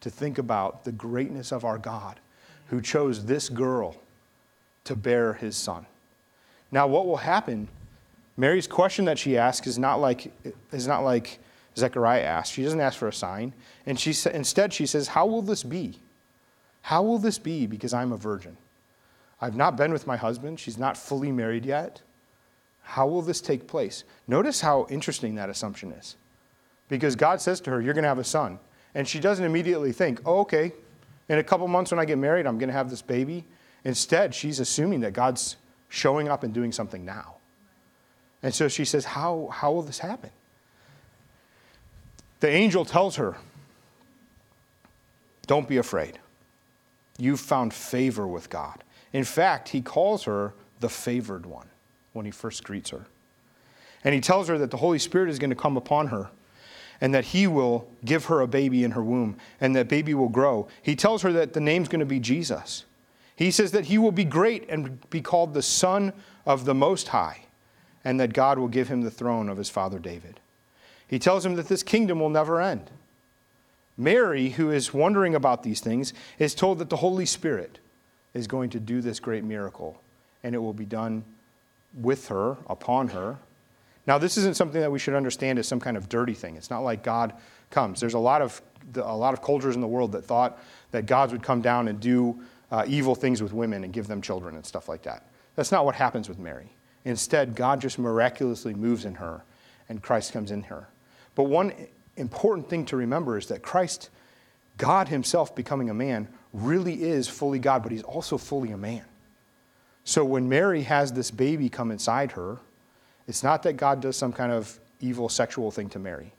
to 0.00 0.10
think 0.10 0.38
about 0.38 0.82
the 0.82 0.90
greatness 0.90 1.52
of 1.52 1.64
our 1.64 1.78
God 1.78 2.18
who 2.66 2.80
chose 2.80 3.24
this 3.24 3.48
girl 3.48 3.98
to 4.82 4.96
bear 4.96 5.34
his 5.34 5.56
son. 5.56 5.86
Now, 6.72 6.88
what 6.88 7.06
will 7.06 7.18
happen? 7.18 7.68
Mary's 8.36 8.66
question 8.66 9.04
that 9.04 9.18
she 9.18 9.36
asks 9.36 9.66
is 9.66 9.78
not 9.78 10.00
like, 10.00 10.32
is 10.72 10.86
not 10.86 11.00
like 11.04 11.38
Zechariah 11.76 12.22
asked. 12.22 12.52
She 12.52 12.62
doesn't 12.62 12.80
ask 12.80 12.98
for 12.98 13.08
a 13.08 13.12
sign. 13.12 13.52
And 13.86 13.98
she, 13.98 14.14
instead, 14.32 14.72
she 14.72 14.86
says, 14.86 15.08
How 15.08 15.26
will 15.26 15.42
this 15.42 15.62
be? 15.62 15.98
How 16.82 17.02
will 17.02 17.18
this 17.18 17.38
be 17.38 17.66
because 17.66 17.92
I'm 17.94 18.12
a 18.12 18.16
virgin? 18.16 18.56
I've 19.40 19.56
not 19.56 19.76
been 19.76 19.92
with 19.92 20.06
my 20.06 20.16
husband. 20.16 20.60
She's 20.60 20.78
not 20.78 20.96
fully 20.96 21.32
married 21.32 21.64
yet. 21.64 22.02
How 22.82 23.06
will 23.06 23.22
this 23.22 23.40
take 23.40 23.66
place? 23.66 24.04
Notice 24.26 24.60
how 24.60 24.86
interesting 24.90 25.34
that 25.36 25.50
assumption 25.50 25.92
is. 25.92 26.16
Because 26.88 27.16
God 27.16 27.40
says 27.40 27.60
to 27.62 27.70
her, 27.70 27.80
You're 27.80 27.94
going 27.94 28.02
to 28.02 28.08
have 28.08 28.18
a 28.18 28.24
son. 28.24 28.58
And 28.94 29.08
she 29.08 29.20
doesn't 29.20 29.44
immediately 29.44 29.92
think, 29.92 30.20
Oh, 30.24 30.40
okay, 30.40 30.72
in 31.28 31.38
a 31.38 31.44
couple 31.44 31.66
months 31.68 31.90
when 31.90 32.00
I 32.00 32.04
get 32.04 32.18
married, 32.18 32.46
I'm 32.46 32.58
going 32.58 32.68
to 32.68 32.74
have 32.74 32.90
this 32.90 33.02
baby. 33.02 33.44
Instead, 33.84 34.34
she's 34.34 34.60
assuming 34.60 35.00
that 35.00 35.12
God's 35.12 35.56
showing 35.88 36.28
up 36.28 36.42
and 36.42 36.52
doing 36.52 36.72
something 36.72 37.04
now. 37.04 37.36
And 38.42 38.54
so 38.54 38.68
she 38.68 38.84
says, 38.84 39.04
How, 39.04 39.48
how 39.52 39.72
will 39.72 39.82
this 39.82 40.00
happen? 40.00 40.30
The 42.40 42.48
angel 42.48 42.84
tells 42.84 43.16
her, 43.16 43.36
Don't 45.46 45.68
be 45.68 45.76
afraid. 45.76 46.18
You've 47.18 47.40
found 47.40 47.72
favor 47.72 48.26
with 48.26 48.50
God. 48.50 48.82
In 49.12 49.24
fact, 49.24 49.68
he 49.68 49.80
calls 49.80 50.24
her 50.24 50.54
the 50.80 50.88
favored 50.88 51.46
one 51.46 51.68
when 52.12 52.24
he 52.24 52.32
first 52.32 52.64
greets 52.64 52.90
her. 52.90 53.06
And 54.02 54.14
he 54.14 54.20
tells 54.20 54.48
her 54.48 54.58
that 54.58 54.70
the 54.70 54.78
Holy 54.78 54.98
Spirit 54.98 55.28
is 55.28 55.38
going 55.38 55.50
to 55.50 55.56
come 55.56 55.76
upon 55.76 56.08
her 56.08 56.30
and 57.00 57.14
that 57.14 57.26
he 57.26 57.46
will 57.46 57.88
give 58.04 58.24
her 58.26 58.40
a 58.40 58.48
baby 58.48 58.82
in 58.82 58.92
her 58.92 59.02
womb 59.02 59.36
and 59.60 59.76
that 59.76 59.88
baby 59.88 60.14
will 60.14 60.28
grow. 60.28 60.66
He 60.82 60.96
tells 60.96 61.22
her 61.22 61.32
that 61.32 61.52
the 61.52 61.60
name's 61.60 61.88
going 61.88 62.00
to 62.00 62.06
be 62.06 62.18
Jesus. 62.18 62.84
He 63.36 63.50
says 63.50 63.70
that 63.72 63.86
he 63.86 63.98
will 63.98 64.12
be 64.12 64.24
great 64.24 64.68
and 64.68 65.08
be 65.10 65.20
called 65.20 65.54
the 65.54 65.62
Son 65.62 66.12
of 66.46 66.64
the 66.64 66.74
Most 66.74 67.08
High 67.08 67.42
and 68.04 68.18
that 68.20 68.32
God 68.32 68.58
will 68.58 68.68
give 68.68 68.88
him 68.88 69.02
the 69.02 69.10
throne 69.10 69.48
of 69.48 69.58
his 69.58 69.70
father 69.70 69.98
David. 69.98 70.40
He 71.06 71.18
tells 71.18 71.44
him 71.44 71.56
that 71.56 71.68
this 71.68 71.82
kingdom 71.82 72.20
will 72.20 72.30
never 72.30 72.60
end. 72.60 72.90
Mary, 73.96 74.50
who 74.50 74.70
is 74.70 74.94
wondering 74.94 75.34
about 75.34 75.62
these 75.62 75.80
things, 75.80 76.14
is 76.38 76.54
told 76.54 76.78
that 76.78 76.88
the 76.90 76.96
Holy 76.96 77.26
Spirit 77.26 77.78
is 78.34 78.46
going 78.46 78.70
to 78.70 78.80
do 78.80 79.00
this 79.00 79.20
great 79.20 79.44
miracle 79.44 80.00
and 80.42 80.54
it 80.54 80.58
will 80.58 80.72
be 80.72 80.86
done 80.86 81.24
with 81.94 82.28
her, 82.28 82.56
upon 82.68 83.08
her. 83.08 83.36
Now, 84.06 84.18
this 84.18 84.36
isn't 84.36 84.56
something 84.56 84.80
that 84.80 84.90
we 84.90 84.98
should 84.98 85.14
understand 85.14 85.58
as 85.58 85.68
some 85.68 85.78
kind 85.78 85.96
of 85.96 86.08
dirty 86.08 86.34
thing. 86.34 86.56
It's 86.56 86.70
not 86.70 86.80
like 86.80 87.04
God 87.04 87.34
comes. 87.70 88.00
There's 88.00 88.14
a 88.14 88.18
lot 88.18 88.42
of, 88.42 88.60
a 88.96 89.16
lot 89.16 89.34
of 89.34 89.42
cultures 89.42 89.74
in 89.74 89.80
the 89.80 89.86
world 89.86 90.12
that 90.12 90.24
thought 90.24 90.58
that 90.90 91.06
gods 91.06 91.32
would 91.32 91.42
come 91.42 91.60
down 91.60 91.88
and 91.88 92.00
do 92.00 92.40
uh, 92.72 92.84
evil 92.88 93.14
things 93.14 93.42
with 93.42 93.52
women 93.52 93.84
and 93.84 93.92
give 93.92 94.08
them 94.08 94.22
children 94.22 94.56
and 94.56 94.64
stuff 94.64 94.88
like 94.88 95.02
that. 95.02 95.24
That's 95.54 95.70
not 95.70 95.84
what 95.84 95.94
happens 95.94 96.28
with 96.28 96.38
Mary. 96.38 96.70
Instead, 97.04 97.54
God 97.54 97.80
just 97.80 97.98
miraculously 97.98 98.74
moves 98.74 99.04
in 99.04 99.14
her 99.14 99.42
and 99.88 100.02
Christ 100.02 100.32
comes 100.32 100.50
in 100.50 100.62
her. 100.64 100.88
But 101.34 101.44
one 101.44 101.72
important 102.16 102.68
thing 102.68 102.84
to 102.86 102.96
remember 102.96 103.36
is 103.36 103.46
that 103.46 103.62
Christ, 103.62 104.10
God 104.78 105.08
Himself 105.08 105.54
becoming 105.54 105.90
a 105.90 105.94
man, 105.94 106.28
really 106.52 107.02
is 107.02 107.28
fully 107.28 107.58
God, 107.58 107.82
but 107.82 107.92
He's 107.92 108.02
also 108.02 108.38
fully 108.38 108.70
a 108.70 108.76
man. 108.76 109.04
So 110.04 110.24
when 110.24 110.48
Mary 110.48 110.82
has 110.82 111.12
this 111.12 111.30
baby 111.30 111.68
come 111.68 111.90
inside 111.90 112.32
her, 112.32 112.58
it's 113.26 113.42
not 113.42 113.62
that 113.62 113.74
God 113.74 114.00
does 114.00 114.16
some 114.16 114.32
kind 114.32 114.52
of 114.52 114.78
evil 115.00 115.28
sexual 115.28 115.70
thing 115.70 115.88
to 115.90 115.98
Mary, 115.98 116.32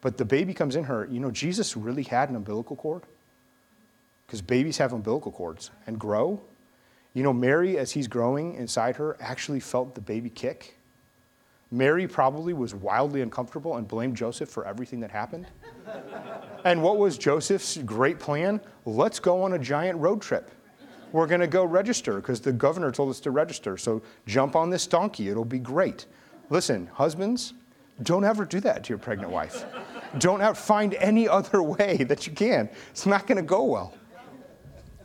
but 0.00 0.16
the 0.16 0.24
baby 0.24 0.54
comes 0.54 0.76
in 0.76 0.84
her. 0.84 1.06
You 1.10 1.20
know, 1.20 1.30
Jesus 1.30 1.76
really 1.76 2.02
had 2.02 2.30
an 2.30 2.36
umbilical 2.36 2.76
cord 2.76 3.02
because 4.26 4.40
babies 4.40 4.78
have 4.78 4.92
umbilical 4.92 5.32
cords 5.32 5.70
and 5.86 5.98
grow. 5.98 6.40
You 7.14 7.22
know, 7.22 7.32
Mary, 7.32 7.78
as 7.78 7.92
he's 7.92 8.08
growing 8.08 8.54
inside 8.54 8.96
her, 8.96 9.16
actually 9.20 9.60
felt 9.60 9.94
the 9.94 10.00
baby 10.00 10.30
kick. 10.30 10.76
Mary 11.70 12.06
probably 12.06 12.52
was 12.52 12.74
wildly 12.74 13.22
uncomfortable 13.22 13.76
and 13.76 13.88
blamed 13.88 14.16
Joseph 14.16 14.48
for 14.48 14.66
everything 14.66 15.00
that 15.00 15.10
happened. 15.10 15.46
and 16.64 16.82
what 16.82 16.98
was 16.98 17.16
Joseph's 17.16 17.78
great 17.78 18.18
plan? 18.18 18.60
Let's 18.84 19.18
go 19.18 19.42
on 19.42 19.54
a 19.54 19.58
giant 19.58 19.98
road 19.98 20.20
trip 20.20 20.50
we're 21.14 21.28
going 21.28 21.40
to 21.40 21.46
go 21.46 21.64
register 21.64 22.16
because 22.16 22.40
the 22.40 22.50
governor 22.50 22.90
told 22.90 23.08
us 23.08 23.20
to 23.20 23.30
register. 23.30 23.76
So 23.76 24.02
jump 24.26 24.56
on 24.56 24.68
this 24.68 24.84
donkey, 24.84 25.28
it'll 25.28 25.44
be 25.44 25.60
great. 25.60 26.06
Listen, 26.50 26.88
husbands, 26.92 27.54
don't 28.02 28.24
ever 28.24 28.44
do 28.44 28.58
that 28.60 28.82
to 28.82 28.88
your 28.88 28.98
pregnant 28.98 29.30
wife. 29.30 29.64
don't 30.18 30.42
ever 30.42 30.56
find 30.56 30.94
any 30.94 31.28
other 31.38 31.62
way 31.62 31.98
that 31.98 32.26
you 32.26 32.32
can. 32.32 32.68
It's 32.90 33.06
not 33.06 33.28
going 33.28 33.36
to 33.36 33.44
go 33.44 33.62
well. 33.62 33.94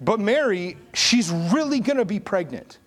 But 0.02 0.20
Mary, 0.20 0.78
she's 0.94 1.30
really 1.30 1.80
going 1.80 1.98
to 1.98 2.06
be 2.06 2.20
pregnant. 2.20 2.78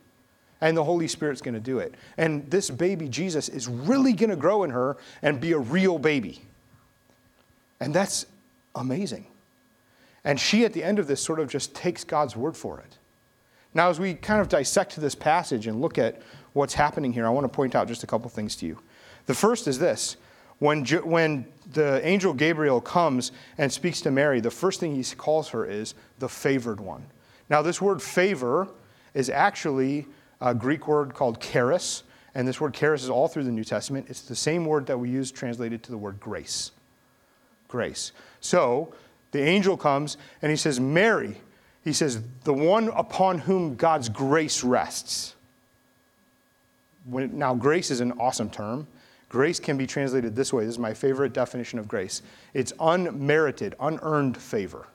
And 0.61 0.76
the 0.76 0.85
Holy 0.85 1.09
Spirit's 1.09 1.42
going 1.42 1.54
to 1.54 1.61
do 1.61 1.81
it. 1.81 1.95
And 2.16 2.49
this 2.49 2.71
baby, 2.71 3.09
Jesus, 3.09 3.49
is 3.49 3.66
really 3.66 4.12
going 4.12 4.31
to 4.31 4.37
grow 4.37 4.62
in 4.62 4.71
her 4.71 4.97
and 5.21 5.40
be 5.40 5.52
a 5.52 5.59
real 5.59 5.99
baby. 5.99 6.42
And 7.81 7.92
that's 7.92 8.26
amazing. 8.76 9.26
And 10.25 10.38
she, 10.38 10.64
at 10.64 10.73
the 10.73 10.85
end 10.85 11.00
of 11.00 11.09
this, 11.09 11.21
sort 11.21 11.40
of 11.40 11.49
just 11.49 11.75
takes 11.75 12.04
God's 12.04 12.37
word 12.37 12.57
for 12.57 12.78
it. 12.78 12.97
Now, 13.75 13.88
as 13.88 13.99
we 13.99 14.14
kind 14.14 14.40
of 14.40 14.49
dissect 14.49 14.95
this 14.97 15.16
passage 15.16 15.66
and 15.66 15.81
look 15.81 15.99
at 15.99 16.23
what's 16.52 16.75
happening 16.75 17.12
here, 17.12 17.26
I 17.26 17.31
want 17.31 17.45
to 17.45 17.49
point 17.49 17.75
out 17.75 17.88
just 17.88 18.04
a 18.04 18.07
couple 18.07 18.31
things 18.31 18.54
to 18.57 18.66
you. 18.66 18.78
The 19.26 19.35
first 19.35 19.66
is 19.66 19.78
this 19.78 20.16
when, 20.62 20.85
when 20.87 21.45
the 21.73 22.00
angel 22.07 22.33
Gabriel 22.33 22.81
comes 22.81 23.33
and 23.59 23.73
speaks 23.73 24.00
to 24.02 24.12
Mary, 24.12 24.38
the 24.38 24.49
first 24.49 24.78
thing 24.78 24.95
he 24.95 25.02
calls 25.16 25.49
her 25.49 25.66
is 25.66 25.95
the 26.21 26.28
favored 26.28 26.78
one. 26.78 27.04
Now, 27.50 27.62
this 27.62 27.83
word 27.83 28.00
favor 28.00 28.69
is 29.12 29.28
actually 29.28 30.07
a 30.40 30.54
Greek 30.54 30.87
word 30.87 31.14
called 31.14 31.40
charis, 31.40 32.04
and 32.37 32.47
this 32.47 32.61
word 32.61 32.75
charis 32.75 33.02
is 33.02 33.11
all 33.11 33.26
through 33.26 33.42
the 33.42 33.50
New 33.50 33.64
Testament. 33.64 34.07
It's 34.09 34.23
the 34.23 34.37
same 34.37 34.64
word 34.64 34.87
that 34.87 34.97
we 34.97 35.11
use 35.11 35.33
translated 35.33 35.83
to 35.83 35.90
the 35.90 35.99
word 35.99 36.21
grace. 36.21 36.71
Grace. 37.66 38.12
So, 38.40 38.95
the 39.33 39.42
angel 39.42 39.76
comes 39.76 40.16
and 40.42 40.50
he 40.50 40.57
says, 40.57 40.78
Mary, 40.78 41.38
he 41.83 41.92
says, 41.92 42.23
the 42.45 42.54
one 42.54 42.87
upon 42.95 43.40
whom 43.40 43.75
God's 43.75 44.09
grace 44.09 44.62
rests. 44.62 45.35
When, 47.04 47.37
now, 47.37 47.52
grace 47.57 47.90
is 47.90 47.99
an 47.99 48.12
awesome 48.12 48.49
term. 48.49 48.87
Grace 49.33 49.59
can 49.59 49.79
be 49.79 49.87
translated 49.87 50.37
this 50.37 50.53
way. 50.53 50.67
This 50.67 50.75
is 50.75 50.79
my 50.79 50.93
favorite 50.93 51.33
definition 51.33 51.79
of 51.79 51.89
grace 51.89 52.21
it's 52.53 52.75
unmerited, 52.79 53.75
unearned 53.81 54.37
favor, 54.37 54.87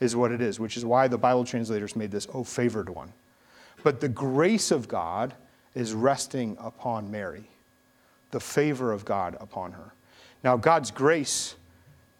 is 0.00 0.16
what 0.16 0.32
it 0.32 0.40
is, 0.40 0.58
which 0.58 0.78
is 0.78 0.86
why 0.86 1.06
the 1.06 1.18
Bible 1.18 1.44
translators 1.44 1.94
made 1.94 2.10
this, 2.10 2.26
oh, 2.32 2.44
favored 2.44 2.88
one. 2.88 3.12
But 3.84 4.00
the 4.00 4.08
grace 4.08 4.70
of 4.70 4.88
God 4.88 5.34
is 5.74 5.92
resting 5.92 6.56
upon 6.60 7.10
Mary, 7.10 7.44
the 8.30 8.40
favor 8.40 8.90
of 8.90 9.04
God 9.04 9.36
upon 9.38 9.72
her. 9.72 9.92
Now, 10.42 10.56
God's 10.56 10.90
grace 10.90 11.54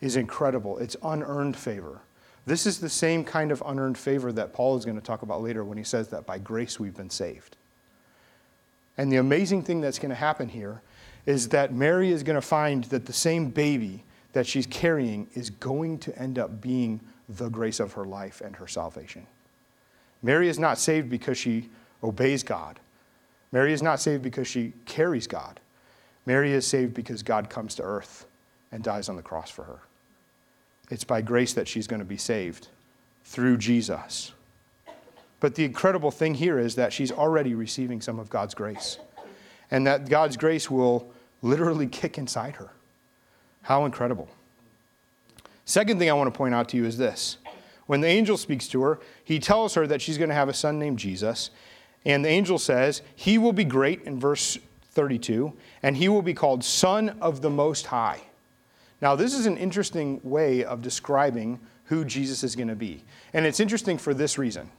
is 0.03 0.17
incredible. 0.17 0.77
It's 0.79 0.97
unearned 1.03 1.57
favor. 1.57 2.03
This 2.45 2.67
is 2.67 2.79
the 2.79 2.91
same 2.91 3.25
kind 3.25 3.51
of 3.51 3.63
unearned 3.65 3.97
favor 3.97 4.33
that 4.33 4.53
Paul 4.53 4.77
is 4.77 4.85
going 4.85 5.01
to 5.01 5.05
talk 5.05 5.23
about 5.23 5.43
later 5.43 5.65
when 5.65 5.79
he 5.79 5.85
says 5.85 6.09
that 6.09 6.27
by 6.27 6.37
grace 6.37 6.79
we've 6.79 6.97
been 6.97 7.09
saved. 7.09 7.57
And 8.99 9.11
the 9.11 9.17
amazing 9.17 9.63
thing 9.63 9.81
that's 9.81 9.99
going 9.99 10.11
to 10.11 10.15
happen 10.15 10.51
here 10.51 10.83
is 11.27 11.49
that 11.51 11.73
Mary 11.73 12.11
is 12.11 12.23
going 12.23 12.35
to 12.35 12.47
find 12.47 12.85
that 12.85 13.07
the 13.07 13.13
same 13.13 13.51
baby 13.51 14.05
that 14.33 14.47
she's 14.47 14.67
carrying 14.67 15.29
is 15.35 15.51
going 15.51 15.99
to 15.99 16.19
end 16.19 16.39
up 16.39 16.61
being 16.61 17.01
the 17.29 17.49
grace 17.49 17.81
of 17.81 17.93
her 17.93 18.05
life 18.05 18.41
and 18.41 18.57
her 18.57 18.67
salvation. 18.67 19.27
Mary 20.23 20.49
is 20.49 20.59
not 20.59 20.79
saved 20.79 21.09
because 21.11 21.39
she 21.39 21.69
obeys 22.03 22.43
God. 22.43 22.81
Mary 23.51 23.73
is 23.73 23.83
not 23.83 24.01
saved 24.01 24.23
because 24.23 24.49
she 24.49 24.73
carries 24.87 25.27
God. 25.27 25.61
Mary 26.25 26.53
is 26.53 26.67
saved 26.67 26.95
because 26.95 27.23
God 27.23 27.51
comes 27.51 27.75
to 27.77 27.83
earth 27.83 28.27
and 28.71 28.83
dies 28.83 29.09
on 29.09 29.17
the 29.17 29.23
cross 29.23 29.51
for 29.51 29.65
her. 29.65 29.81
It's 30.91 31.05
by 31.05 31.21
grace 31.21 31.53
that 31.55 31.69
she's 31.69 31.87
going 31.87 32.01
to 32.01 32.07
be 32.07 32.17
saved 32.17 32.69
through 33.25 33.59
Jesus. 33.59 34.33
But 35.41 35.55
the 35.55 35.65
incredible 35.65 36.11
thing 36.11 36.35
here 36.35 36.59
is 36.59 36.77
that 36.77 36.93
she's 36.93 37.11
already 37.11 37.55
receiving 37.55 38.01
some 38.01 38.19
of 38.19 38.31
God's 38.31 38.55
grace, 38.55 38.99
and 39.73 39.87
that 39.87 40.09
God's 40.09 40.37
grace 40.37 40.71
will 40.71 41.11
literally 41.41 41.89
kick 41.89 42.19
inside 42.19 42.57
her. 42.57 42.71
How 43.63 43.87
incredible. 43.87 44.29
Second 45.65 45.99
thing 45.99 46.11
I 46.11 46.13
want 46.13 46.33
to 46.33 46.37
point 46.37 46.55
out 46.55 46.69
to 46.69 46.77
you 46.77 46.85
is 46.85 46.99
this. 46.99 47.39
When 47.87 48.03
the 48.03 48.09
angel 48.09 48.37
speaks 48.37 48.69
to 48.69 48.83
her, 48.83 49.01
he 49.25 49.39
tells 49.41 49.75
her 49.75 49.87
that 49.87 50.03
she's 50.03 50.19
going 50.19 50.29
to 50.29 50.35
have 50.35 50.51
a 50.51 50.55
son 50.55 50.79
named 50.79 50.99
Jesus. 50.99 51.51
And 52.05 52.25
the 52.25 52.29
angel 52.29 52.59
says, 52.59 53.01
He 53.17 53.39
will 53.39 53.53
be 53.53 53.65
great 53.65 54.03
in 54.03 54.21
verse 54.21 54.59
32, 54.91 55.53
and 55.83 55.97
he 55.97 56.09
will 56.09 56.23
be 56.23 56.35
called 56.35 56.63
Son 56.63 57.17
of 57.21 57.41
the 57.41 57.51
Most 57.51 57.87
High. 57.87 58.21
Now, 59.01 59.17
this 59.17 59.35
is 59.35 59.47
an 59.47 59.57
interesting 59.57 60.21
way 60.23 60.65
of 60.65 60.83
describing 60.83 61.59
who 61.87 62.05
Jesus 62.05 62.45
is 62.45 62.55
going 62.55 62.69
to 62.69 62.77
be. 62.77 63.05
And 63.33 63.47
it's 63.47 63.59
interesting 63.59 63.97
for 63.97 64.13
this 64.13 64.37
reason. 64.37 64.71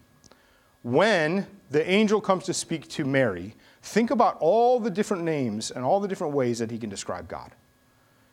When 0.84 1.48
the 1.72 1.90
angel 1.90 2.22
comes 2.22 2.44
to 2.46 2.54
speak 2.54 2.88
to 2.90 3.06
Mary, 3.06 3.56
think 3.84 4.10
about 4.10 4.38
all 4.40 4.80
the 4.80 4.90
different 4.90 5.24
names 5.24 5.70
and 5.70 5.86
all 5.86 6.00
the 6.00 6.08
different 6.08 6.34
ways 6.34 6.60
that 6.60 6.72
he 6.72 6.80
can 6.80 6.90
describe 6.90 7.28
God. 7.28 7.52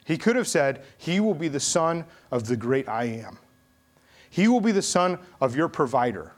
He 0.04 0.16
could 0.16 0.36
have 0.36 0.48
said, 0.48 0.82
He 0.96 1.20
will 1.20 1.34
be 1.34 1.48
the 1.48 1.60
Son 1.60 2.04
of 2.30 2.46
the 2.46 2.56
great 2.56 2.88
I 2.88 3.04
am. 3.04 3.38
He 4.30 4.48
will 4.48 4.60
be 4.60 4.72
the 4.72 4.80
Son 4.80 5.18
of 5.40 5.54
your 5.54 5.68
provider. 5.68 6.32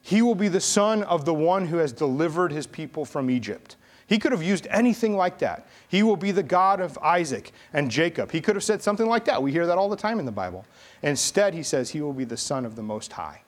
He 0.00 0.22
will 0.22 0.34
be 0.34 0.48
the 0.48 0.60
Son 0.60 1.02
of 1.04 1.24
the 1.24 1.34
one 1.34 1.66
who 1.66 1.76
has 1.76 1.92
delivered 1.92 2.52
his 2.52 2.66
people 2.66 3.04
from 3.04 3.30
Egypt. 3.30 3.76
He 4.06 4.18
could 4.18 4.32
have 4.32 4.42
used 4.42 4.66
anything 4.70 5.16
like 5.16 5.38
that. 5.38 5.66
He 5.88 6.02
will 6.02 6.16
be 6.16 6.30
the 6.30 6.42
God 6.42 6.80
of 6.80 6.98
Isaac 6.98 7.52
and 7.72 7.90
Jacob. 7.90 8.30
He 8.30 8.40
could 8.40 8.56
have 8.56 8.64
said 8.64 8.82
something 8.82 9.06
like 9.06 9.24
that. 9.26 9.42
We 9.42 9.52
hear 9.52 9.66
that 9.66 9.78
all 9.78 9.88
the 9.88 9.96
time 9.96 10.18
in 10.18 10.26
the 10.26 10.32
Bible. 10.32 10.66
Instead, 11.02 11.54
he 11.54 11.62
says 11.62 11.90
he 11.90 12.02
will 12.02 12.12
be 12.12 12.24
the 12.24 12.36
Son 12.36 12.66
of 12.66 12.76
the 12.76 12.82
Most 12.82 13.12
High. 13.12 13.42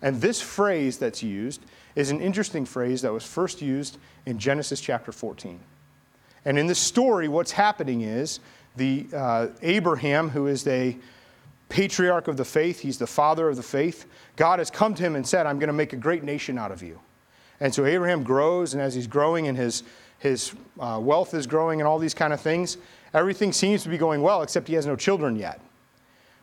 And 0.00 0.20
this 0.20 0.40
phrase 0.40 0.98
that's 0.98 1.22
used 1.22 1.64
is 1.94 2.10
an 2.10 2.20
interesting 2.20 2.64
phrase 2.64 3.02
that 3.02 3.12
was 3.12 3.24
first 3.24 3.60
used 3.60 3.98
in 4.26 4.38
Genesis 4.38 4.80
chapter 4.80 5.12
14. 5.12 5.58
And 6.44 6.58
in 6.58 6.66
this 6.66 6.78
story, 6.78 7.28
what's 7.28 7.52
happening 7.52 8.02
is 8.02 8.40
the 8.76 9.06
uh, 9.14 9.48
Abraham, 9.62 10.28
who 10.28 10.46
is 10.46 10.66
a 10.66 10.96
patriarch 11.68 12.28
of 12.28 12.36
the 12.36 12.44
faith, 12.44 12.80
he's 12.80 12.98
the 12.98 13.06
father 13.06 13.48
of 13.48 13.56
the 13.56 13.62
faith. 13.62 14.06
God 14.36 14.58
has 14.58 14.70
come 14.70 14.94
to 14.94 15.02
him 15.02 15.16
and 15.16 15.26
said, 15.26 15.46
I'm 15.46 15.58
going 15.58 15.68
to 15.68 15.74
make 15.74 15.92
a 15.92 15.96
great 15.96 16.24
nation 16.24 16.58
out 16.58 16.72
of 16.72 16.82
you. 16.82 16.98
And 17.60 17.72
so 17.72 17.84
Abraham 17.84 18.24
grows, 18.24 18.74
and 18.74 18.82
as 18.82 18.94
he's 18.94 19.06
growing 19.06 19.46
and 19.46 19.56
his, 19.56 19.84
his 20.18 20.52
uh, 20.80 20.98
wealth 21.00 21.32
is 21.32 21.46
growing 21.46 21.80
and 21.80 21.86
all 21.86 21.98
these 21.98 22.14
kind 22.14 22.32
of 22.32 22.40
things, 22.40 22.76
everything 23.14 23.52
seems 23.52 23.82
to 23.84 23.88
be 23.88 23.98
going 23.98 24.20
well, 24.20 24.42
except 24.42 24.66
he 24.66 24.74
has 24.74 24.86
no 24.86 24.96
children 24.96 25.36
yet. 25.36 25.60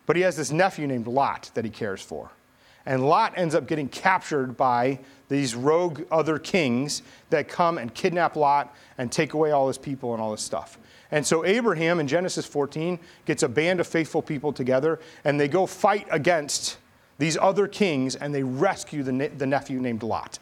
But 0.06 0.16
he 0.16 0.22
has 0.22 0.38
this 0.38 0.52
nephew 0.52 0.88
named 0.88 1.08
Lot 1.08 1.52
that 1.56 1.66
he 1.66 1.72
cares 1.72 2.02
for. 2.02 2.32
And 2.86 3.06
Lot 3.06 3.34
ends 3.38 3.54
up 3.54 3.68
getting 3.68 3.90
captured 3.90 4.56
by 4.56 5.00
these 5.30 5.56
rogue 5.56 6.02
other 6.12 6.38
kings 6.38 7.02
that 7.30 7.48
come 7.48 7.78
and 7.78 7.94
kidnap 7.94 8.36
Lot 8.36 8.76
and 8.98 9.12
take 9.12 9.34
away 9.34 9.52
all 9.52 9.68
his 9.68 9.78
people 9.78 10.14
and 10.14 10.22
all 10.22 10.32
his 10.32 10.42
stuff. 10.42 10.78
And 11.12 11.26
so 11.26 11.46
Abraham 11.46 12.00
in 12.00 12.08
Genesis 12.08 12.46
14 12.46 13.00
gets 13.26 13.44
a 13.44 13.50
band 13.50 13.80
of 13.80 13.88
faithful 13.88 14.22
people 14.22 14.52
together 14.52 15.00
and 15.24 15.40
they 15.40 15.48
go 15.48 15.66
fight 15.66 16.08
against 16.12 16.78
these 17.18 17.38
other 17.38 17.68
kings 17.68 18.16
and 18.16 18.34
they 18.34 18.44
rescue 18.44 19.04
the, 19.04 19.12
ne- 19.12 19.28
the 19.28 19.48
nephew 19.48 19.80
named 19.80 20.04
Lot. 20.04 20.40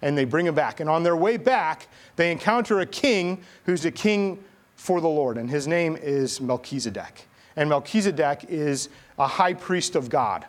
And 0.00 0.18
they 0.18 0.24
bring 0.24 0.46
him 0.46 0.54
back. 0.54 0.80
And 0.80 0.90
on 0.90 1.02
their 1.02 1.16
way 1.16 1.36
back, 1.36 1.86
they 2.16 2.32
encounter 2.32 2.80
a 2.80 2.86
king 2.86 3.42
who's 3.66 3.84
a 3.84 3.90
king 3.90 4.42
for 4.74 5.00
the 5.00 5.08
Lord, 5.08 5.38
and 5.38 5.48
his 5.48 5.68
name 5.68 5.96
is 6.02 6.40
Melchizedek. 6.40 7.28
And 7.54 7.68
Melchizedek 7.68 8.46
is 8.48 8.88
a 9.16 9.28
high 9.28 9.54
priest 9.54 9.94
of 9.94 10.10
God. 10.10 10.44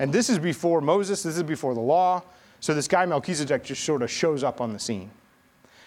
And 0.00 0.12
this 0.12 0.28
is 0.28 0.40
before 0.40 0.80
Moses, 0.80 1.22
this 1.22 1.36
is 1.36 1.44
before 1.44 1.74
the 1.74 1.80
law. 1.80 2.24
So 2.62 2.72
this 2.74 2.86
guy 2.86 3.04
Melchizedek 3.06 3.64
just 3.64 3.82
sort 3.82 4.02
of 4.02 4.10
shows 4.10 4.44
up 4.44 4.60
on 4.60 4.72
the 4.72 4.78
scene. 4.78 5.10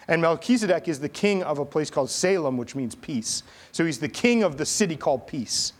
And 0.09 0.21
Melchizedek 0.21 0.89
is 0.89 0.99
the 0.99 1.07
king 1.07 1.41
of 1.41 1.57
a 1.57 1.65
place 1.65 1.89
called 1.89 2.09
Salem, 2.09 2.57
which 2.57 2.75
means 2.75 2.95
peace. 2.95 3.43
So 3.71 3.85
he's 3.85 3.97
the 3.97 4.09
king 4.09 4.43
of 4.43 4.57
the 4.57 4.65
city 4.65 4.97
called 4.97 5.25
Peace. 5.25 5.71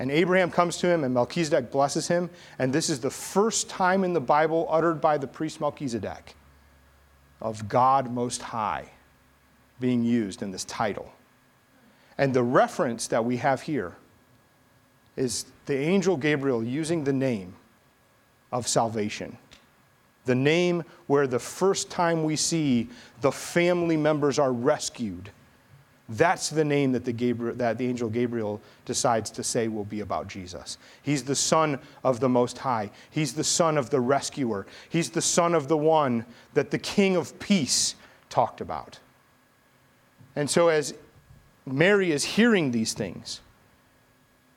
And 0.00 0.10
Abraham 0.10 0.50
comes 0.50 0.78
to 0.78 0.88
him, 0.88 1.04
and 1.04 1.14
Melchizedek 1.14 1.70
blesses 1.70 2.08
him. 2.08 2.28
And 2.58 2.72
this 2.72 2.90
is 2.90 2.98
the 2.98 3.10
first 3.10 3.70
time 3.70 4.02
in 4.02 4.12
the 4.12 4.20
Bible 4.20 4.66
uttered 4.68 5.00
by 5.00 5.16
the 5.16 5.28
priest 5.28 5.60
Melchizedek 5.60 6.34
of 7.40 7.68
God 7.68 8.10
Most 8.10 8.42
High 8.42 8.90
being 9.78 10.02
used 10.02 10.42
in 10.42 10.50
this 10.50 10.64
title. 10.64 11.12
And 12.18 12.34
the 12.34 12.42
reference 12.42 13.06
that 13.06 13.24
we 13.24 13.36
have 13.36 13.62
here 13.62 13.94
is 15.16 15.46
the 15.66 15.78
angel 15.78 16.16
Gabriel 16.16 16.64
using 16.64 17.04
the 17.04 17.12
name 17.12 17.54
of 18.50 18.66
salvation 18.66 19.38
the 20.28 20.34
name 20.34 20.84
where 21.06 21.26
the 21.26 21.38
first 21.38 21.90
time 21.90 22.22
we 22.22 22.36
see 22.36 22.86
the 23.22 23.32
family 23.32 23.96
members 23.96 24.38
are 24.38 24.52
rescued. 24.52 25.30
That's 26.10 26.50
the 26.50 26.64
name 26.64 26.92
that 26.92 27.06
the, 27.06 27.12
Gabriel, 27.12 27.56
that 27.56 27.78
the 27.78 27.86
angel 27.86 28.10
Gabriel 28.10 28.60
decides 28.84 29.30
to 29.32 29.42
say 29.42 29.68
will 29.68 29.84
be 29.84 30.00
about 30.00 30.28
Jesus. 30.28 30.76
He's 31.02 31.24
the 31.24 31.34
Son 31.34 31.78
of 32.04 32.20
the 32.20 32.28
Most 32.28 32.58
High. 32.58 32.90
He's 33.10 33.32
the 33.32 33.42
Son 33.42 33.78
of 33.78 33.88
the 33.88 34.00
Rescuer. 34.00 34.66
He's 34.90 35.10
the 35.10 35.22
Son 35.22 35.54
of 35.54 35.66
the 35.68 35.78
one 35.78 36.26
that 36.52 36.70
the 36.70 36.78
King 36.78 37.16
of 37.16 37.38
Peace 37.38 37.94
talked 38.28 38.60
about. 38.60 38.98
And 40.36 40.48
so, 40.48 40.68
as 40.68 40.94
Mary 41.64 42.12
is 42.12 42.24
hearing 42.24 42.70
these 42.70 42.92
things, 42.92 43.40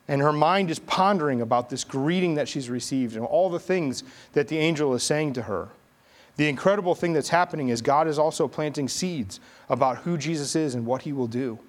and 0.07 0.21
her 0.21 0.33
mind 0.33 0.69
is 0.71 0.79
pondering 0.79 1.41
about 1.41 1.69
this 1.69 1.83
greeting 1.83 2.35
that 2.35 2.47
she's 2.47 2.69
received 2.69 3.15
and 3.15 3.25
all 3.25 3.49
the 3.49 3.59
things 3.59 4.03
that 4.33 4.47
the 4.47 4.57
angel 4.57 4.93
is 4.93 5.03
saying 5.03 5.33
to 5.33 5.43
her. 5.43 5.69
The 6.37 6.49
incredible 6.49 6.95
thing 6.95 7.13
that's 7.13 7.29
happening 7.29 7.69
is 7.69 7.81
God 7.81 8.07
is 8.07 8.17
also 8.17 8.47
planting 8.47 8.87
seeds 8.87 9.39
about 9.69 9.99
who 9.99 10.17
Jesus 10.17 10.55
is 10.55 10.75
and 10.75 10.85
what 10.85 11.03
he 11.03 11.13
will 11.13 11.27
do. 11.27 11.59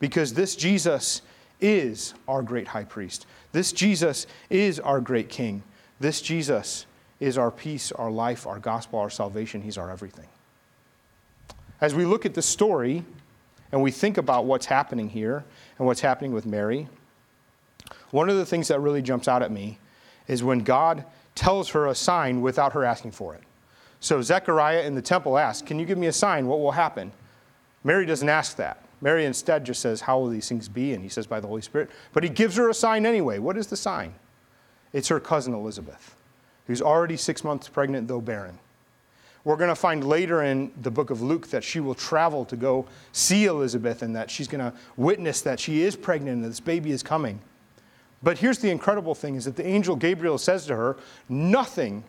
Because 0.00 0.34
this 0.34 0.56
Jesus 0.56 1.22
is 1.60 2.14
our 2.26 2.42
great 2.42 2.68
high 2.68 2.84
priest. 2.84 3.26
This 3.52 3.72
Jesus 3.72 4.26
is 4.50 4.80
our 4.80 5.00
great 5.00 5.28
king. 5.28 5.62
This 6.00 6.20
Jesus 6.20 6.86
is 7.20 7.38
our 7.38 7.50
peace, 7.50 7.92
our 7.92 8.10
life, 8.10 8.46
our 8.46 8.58
gospel, 8.58 8.98
our 8.98 9.10
salvation. 9.10 9.62
He's 9.62 9.78
our 9.78 9.90
everything. 9.90 10.26
As 11.80 11.94
we 11.94 12.04
look 12.04 12.26
at 12.26 12.34
this 12.34 12.46
story 12.46 13.04
and 13.70 13.82
we 13.82 13.90
think 13.90 14.18
about 14.18 14.44
what's 14.44 14.66
happening 14.66 15.08
here 15.08 15.44
and 15.78 15.86
what's 15.86 16.00
happening 16.00 16.32
with 16.32 16.46
Mary, 16.46 16.88
one 18.12 18.28
of 18.28 18.36
the 18.36 18.46
things 18.46 18.68
that 18.68 18.78
really 18.78 19.02
jumps 19.02 19.26
out 19.26 19.42
at 19.42 19.50
me 19.50 19.78
is 20.28 20.44
when 20.44 20.60
God 20.60 21.04
tells 21.34 21.70
her 21.70 21.86
a 21.86 21.94
sign 21.94 22.40
without 22.40 22.72
her 22.74 22.84
asking 22.84 23.10
for 23.10 23.34
it. 23.34 23.42
So 24.00 24.20
Zechariah 24.22 24.82
in 24.82 24.94
the 24.94 25.02
temple 25.02 25.38
asks, 25.38 25.66
Can 25.66 25.78
you 25.78 25.86
give 25.86 25.98
me 25.98 26.06
a 26.06 26.12
sign? 26.12 26.46
What 26.46 26.60
will 26.60 26.72
happen? 26.72 27.10
Mary 27.84 28.06
doesn't 28.06 28.28
ask 28.28 28.56
that. 28.56 28.84
Mary 29.00 29.24
instead 29.24 29.64
just 29.64 29.80
says, 29.80 30.00
How 30.00 30.18
will 30.18 30.28
these 30.28 30.48
things 30.48 30.68
be? 30.68 30.92
And 30.92 31.02
he 31.02 31.08
says, 31.08 31.26
By 31.26 31.40
the 31.40 31.48
Holy 31.48 31.62
Spirit. 31.62 31.90
But 32.12 32.22
he 32.22 32.28
gives 32.28 32.56
her 32.56 32.68
a 32.68 32.74
sign 32.74 33.06
anyway. 33.06 33.38
What 33.38 33.56
is 33.56 33.66
the 33.66 33.76
sign? 33.76 34.14
It's 34.92 35.08
her 35.08 35.20
cousin 35.20 35.54
Elizabeth, 35.54 36.16
who's 36.66 36.82
already 36.82 37.16
six 37.16 37.42
months 37.42 37.68
pregnant, 37.68 38.08
though 38.08 38.20
barren. 38.20 38.58
We're 39.44 39.56
going 39.56 39.70
to 39.70 39.74
find 39.74 40.04
later 40.04 40.42
in 40.42 40.70
the 40.82 40.90
book 40.90 41.10
of 41.10 41.22
Luke 41.22 41.48
that 41.48 41.64
she 41.64 41.80
will 41.80 41.94
travel 41.94 42.44
to 42.44 42.56
go 42.56 42.86
see 43.10 43.46
Elizabeth 43.46 44.02
and 44.02 44.14
that 44.14 44.30
she's 44.30 44.46
going 44.46 44.60
to 44.60 44.76
witness 44.96 45.40
that 45.40 45.58
she 45.58 45.82
is 45.82 45.96
pregnant 45.96 46.42
and 46.42 46.44
this 46.44 46.60
baby 46.60 46.92
is 46.92 47.02
coming. 47.02 47.40
But 48.22 48.38
here's 48.38 48.58
the 48.58 48.70
incredible 48.70 49.14
thing 49.14 49.34
is 49.34 49.44
that 49.46 49.56
the 49.56 49.66
angel 49.66 49.96
Gabriel 49.96 50.38
says 50.38 50.66
to 50.66 50.76
her, 50.76 50.96
Nothing 51.28 52.04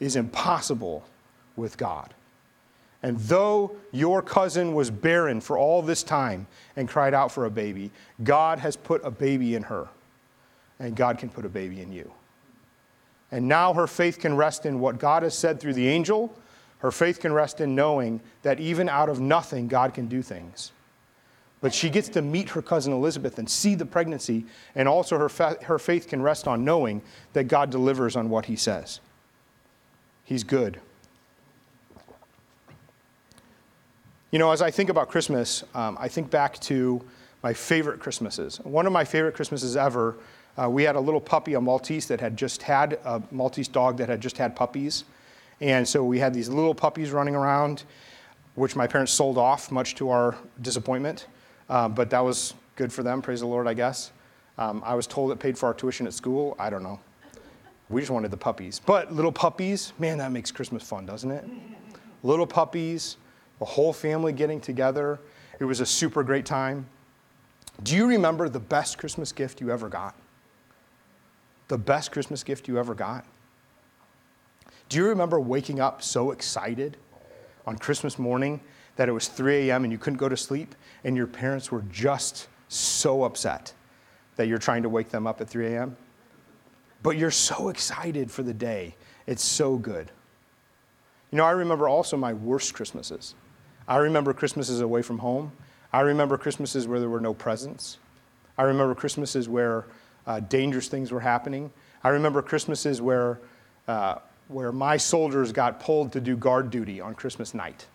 is 0.00 0.16
impossible 0.16 1.04
with 1.56 1.76
God. 1.76 2.14
And 3.02 3.18
though 3.18 3.76
your 3.92 4.22
cousin 4.22 4.74
was 4.74 4.90
barren 4.90 5.40
for 5.40 5.56
all 5.56 5.82
this 5.82 6.02
time 6.02 6.46
and 6.76 6.88
cried 6.88 7.14
out 7.14 7.30
for 7.30 7.44
a 7.44 7.50
baby, 7.50 7.90
God 8.24 8.58
has 8.58 8.76
put 8.76 9.04
a 9.04 9.10
baby 9.10 9.54
in 9.54 9.62
her, 9.64 9.88
and 10.80 10.96
God 10.96 11.18
can 11.18 11.28
put 11.28 11.44
a 11.44 11.48
baby 11.48 11.80
in 11.80 11.92
you. 11.92 12.10
And 13.30 13.46
now 13.46 13.74
her 13.74 13.86
faith 13.86 14.18
can 14.18 14.36
rest 14.36 14.66
in 14.66 14.80
what 14.80 14.98
God 14.98 15.22
has 15.22 15.36
said 15.36 15.60
through 15.60 15.74
the 15.74 15.86
angel. 15.86 16.34
Her 16.78 16.90
faith 16.90 17.20
can 17.20 17.32
rest 17.32 17.60
in 17.60 17.74
knowing 17.74 18.20
that 18.42 18.58
even 18.58 18.88
out 18.88 19.08
of 19.08 19.20
nothing, 19.20 19.68
God 19.68 19.94
can 19.94 20.06
do 20.08 20.22
things. 20.22 20.72
But 21.60 21.74
she 21.74 21.90
gets 21.90 22.08
to 22.10 22.22
meet 22.22 22.50
her 22.50 22.62
cousin 22.62 22.92
Elizabeth 22.92 23.38
and 23.38 23.50
see 23.50 23.74
the 23.74 23.86
pregnancy, 23.86 24.46
and 24.74 24.88
also 24.88 25.18
her, 25.18 25.28
fa- 25.28 25.58
her 25.64 25.78
faith 25.78 26.06
can 26.06 26.22
rest 26.22 26.46
on 26.46 26.64
knowing 26.64 27.02
that 27.32 27.44
God 27.44 27.70
delivers 27.70 28.14
on 28.14 28.30
what 28.30 28.46
he 28.46 28.54
says. 28.54 29.00
He's 30.24 30.44
good. 30.44 30.80
You 34.30 34.38
know, 34.38 34.52
as 34.52 34.60
I 34.60 34.70
think 34.70 34.90
about 34.90 35.08
Christmas, 35.08 35.64
um, 35.74 35.96
I 35.98 36.06
think 36.06 36.30
back 36.30 36.58
to 36.60 37.02
my 37.42 37.54
favorite 37.54 37.98
Christmases. 37.98 38.58
One 38.58 38.86
of 38.86 38.92
my 38.92 39.04
favorite 39.04 39.34
Christmases 39.34 39.76
ever, 39.76 40.16
uh, 40.60 40.68
we 40.68 40.82
had 40.82 40.96
a 40.96 41.00
little 41.00 41.20
puppy, 41.20 41.54
a 41.54 41.60
Maltese 41.60 42.06
that 42.08 42.20
had 42.20 42.36
just 42.36 42.62
had 42.62 42.98
a 43.04 43.22
Maltese 43.30 43.68
dog 43.68 43.96
that 43.96 44.08
had 44.08 44.20
just 44.20 44.36
had 44.36 44.54
puppies. 44.54 45.04
And 45.60 45.88
so 45.88 46.04
we 46.04 46.18
had 46.18 46.34
these 46.34 46.48
little 46.48 46.74
puppies 46.74 47.10
running 47.10 47.34
around, 47.34 47.84
which 48.54 48.76
my 48.76 48.86
parents 48.86 49.12
sold 49.12 49.38
off, 49.38 49.72
much 49.72 49.94
to 49.96 50.10
our 50.10 50.36
disappointment. 50.60 51.26
Um, 51.68 51.94
but 51.94 52.10
that 52.10 52.20
was 52.20 52.54
good 52.76 52.92
for 52.92 53.02
them, 53.02 53.20
praise 53.22 53.40
the 53.40 53.46
Lord, 53.46 53.66
I 53.66 53.74
guess. 53.74 54.12
Um, 54.56 54.82
I 54.84 54.94
was 54.94 55.06
told 55.06 55.30
it 55.30 55.38
paid 55.38 55.56
for 55.56 55.66
our 55.66 55.74
tuition 55.74 56.06
at 56.06 56.14
school. 56.14 56.56
I 56.58 56.70
don't 56.70 56.82
know. 56.82 56.98
We 57.88 58.00
just 58.00 58.10
wanted 58.10 58.30
the 58.30 58.36
puppies. 58.36 58.80
But 58.84 59.12
little 59.12 59.32
puppies, 59.32 59.92
man, 59.98 60.18
that 60.18 60.32
makes 60.32 60.50
Christmas 60.50 60.82
fun, 60.82 61.06
doesn't 61.06 61.30
it? 61.30 61.44
Little 62.22 62.46
puppies, 62.46 63.16
the 63.58 63.64
whole 63.64 63.92
family 63.92 64.32
getting 64.32 64.60
together. 64.60 65.18
It 65.60 65.64
was 65.64 65.80
a 65.80 65.86
super 65.86 66.22
great 66.22 66.44
time. 66.44 66.86
Do 67.82 67.94
you 67.94 68.06
remember 68.06 68.48
the 68.48 68.60
best 68.60 68.98
Christmas 68.98 69.32
gift 69.32 69.60
you 69.60 69.70
ever 69.70 69.88
got? 69.88 70.14
The 71.68 71.78
best 71.78 72.12
Christmas 72.12 72.42
gift 72.42 72.66
you 72.66 72.78
ever 72.78 72.94
got? 72.94 73.24
Do 74.88 74.96
you 74.96 75.06
remember 75.06 75.38
waking 75.38 75.80
up 75.80 76.02
so 76.02 76.30
excited 76.30 76.96
on 77.66 77.76
Christmas 77.78 78.18
morning 78.18 78.60
that 78.98 79.08
it 79.08 79.12
was 79.12 79.28
3 79.28 79.70
a.m. 79.70 79.84
and 79.84 79.92
you 79.92 79.98
couldn't 79.98 80.16
go 80.16 80.28
to 80.28 80.36
sleep, 80.36 80.74
and 81.04 81.16
your 81.16 81.28
parents 81.28 81.70
were 81.70 81.82
just 81.82 82.48
so 82.66 83.22
upset 83.22 83.72
that 84.34 84.48
you're 84.48 84.58
trying 84.58 84.82
to 84.82 84.88
wake 84.88 85.08
them 85.08 85.24
up 85.24 85.40
at 85.40 85.48
3 85.48 85.72
a.m.? 85.72 85.96
But 87.04 87.16
you're 87.16 87.30
so 87.30 87.68
excited 87.68 88.28
for 88.28 88.42
the 88.42 88.52
day. 88.52 88.96
It's 89.28 89.44
so 89.44 89.76
good. 89.76 90.10
You 91.30 91.38
know, 91.38 91.44
I 91.44 91.52
remember 91.52 91.88
also 91.88 92.16
my 92.16 92.32
worst 92.32 92.74
Christmases. 92.74 93.36
I 93.86 93.98
remember 93.98 94.34
Christmases 94.34 94.80
away 94.80 95.02
from 95.02 95.18
home. 95.18 95.52
I 95.92 96.00
remember 96.00 96.36
Christmases 96.36 96.88
where 96.88 96.98
there 96.98 97.08
were 97.08 97.20
no 97.20 97.34
presents. 97.34 97.98
I 98.58 98.64
remember 98.64 98.96
Christmases 98.96 99.48
where 99.48 99.84
uh, 100.26 100.40
dangerous 100.40 100.88
things 100.88 101.12
were 101.12 101.20
happening. 101.20 101.70
I 102.02 102.08
remember 102.08 102.42
Christmases 102.42 103.00
where, 103.00 103.38
uh, 103.86 104.16
where 104.48 104.72
my 104.72 104.96
soldiers 104.96 105.52
got 105.52 105.78
pulled 105.78 106.10
to 106.14 106.20
do 106.20 106.36
guard 106.36 106.70
duty 106.70 107.00
on 107.00 107.14
Christmas 107.14 107.54
night 107.54 107.86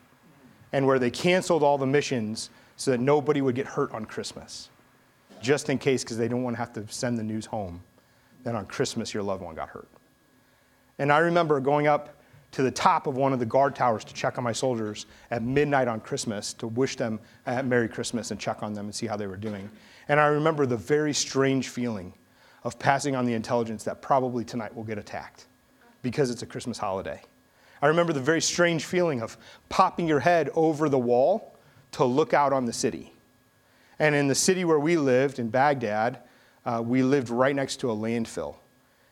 and 0.74 0.86
where 0.86 1.00
they 1.00 1.10
canceled 1.10 1.64
all 1.64 1.78
the 1.78 1.88
missions 1.88 2.50
so 2.76 2.92
that 2.92 3.00
nobody 3.00 3.42
would 3.42 3.56
get 3.56 3.66
hurt 3.66 3.94
on 3.94 4.04
Christmas, 4.04 4.70
just 5.42 5.70
in 5.70 5.78
case, 5.78 6.04
because 6.04 6.18
they 6.18 6.28
don't 6.28 6.44
want 6.44 6.56
to 6.56 6.60
have 6.60 6.74
to 6.74 6.86
send 6.90 7.18
the 7.18 7.24
news 7.24 7.46
home 7.46 7.82
that 8.44 8.56
on 8.56 8.66
Christmas 8.66 9.14
your 9.14 9.24
loved 9.24 9.42
one 9.42 9.56
got 9.56 9.70
hurt. 9.70 9.88
And 11.00 11.12
I 11.12 11.20
remember 11.20 11.60
going 11.60 11.88
up 11.88 12.18
to 12.52 12.62
the 12.62 12.72
top 12.72 13.08
of 13.08 13.16
one 13.16 13.34
of 13.34 13.40
the 13.40 13.46
guard 13.46 13.76
towers 13.76 14.04
to 14.04 14.14
check 14.14 14.38
on 14.38 14.44
my 14.44 14.52
soldiers 14.52 15.06
at 15.32 15.42
midnight 15.42 15.88
on 15.88 16.00
Christmas 16.00 16.54
to 16.54 16.68
wish 16.68 16.96
them 16.96 17.20
a 17.46 17.64
Merry 17.64 17.88
Christmas 17.88 18.32
and 18.32 18.40
check 18.40 18.62
on 18.62 18.74
them 18.74 18.86
and 18.86 18.94
see 18.94 19.08
how 19.08 19.18
they 19.18 19.26
were 19.26 19.38
doing. 19.38 19.70
And 20.08 20.20
I 20.20 20.26
remember 20.28 20.66
the 20.66 20.78
very 20.78 21.14
strange 21.14 21.70
feeling 21.70 22.14
of 22.64 22.78
passing 22.78 23.16
on 23.16 23.26
the 23.26 23.34
intelligence 23.34 23.84
that 23.86 24.02
probably 24.02 24.46
tonight 24.46 24.74
we'll 24.74 24.86
get 24.86 24.98
attacked 24.98 25.48
because 26.02 26.30
it's 26.30 26.44
a 26.44 26.46
Christmas 26.46 26.78
holiday. 26.78 27.22
I 27.84 27.88
remember 27.88 28.14
the 28.14 28.22
very 28.22 28.42
strange 28.42 28.86
feeling 28.86 29.22
of 29.22 29.36
popping 29.68 30.08
your 30.08 30.22
head 30.22 30.50
over 30.56 30.88
the 30.88 30.98
wall 30.98 31.54
to 31.92 32.06
look 32.06 32.34
out 32.34 32.54
on 32.54 32.64
the 32.64 32.72
city. 32.72 33.12
And 34.00 34.16
in 34.16 34.30
the 34.30 34.36
city 34.36 34.64
where 34.64 34.80
we 34.80 34.96
lived, 34.96 35.38
in 35.38 35.50
Baghdad, 35.50 36.20
uh, 36.66 36.82
we 36.82 37.04
lived 37.04 37.30
right 37.30 37.54
next 37.54 37.82
to 37.82 37.92
a 37.92 37.94
landfill. 37.94 38.56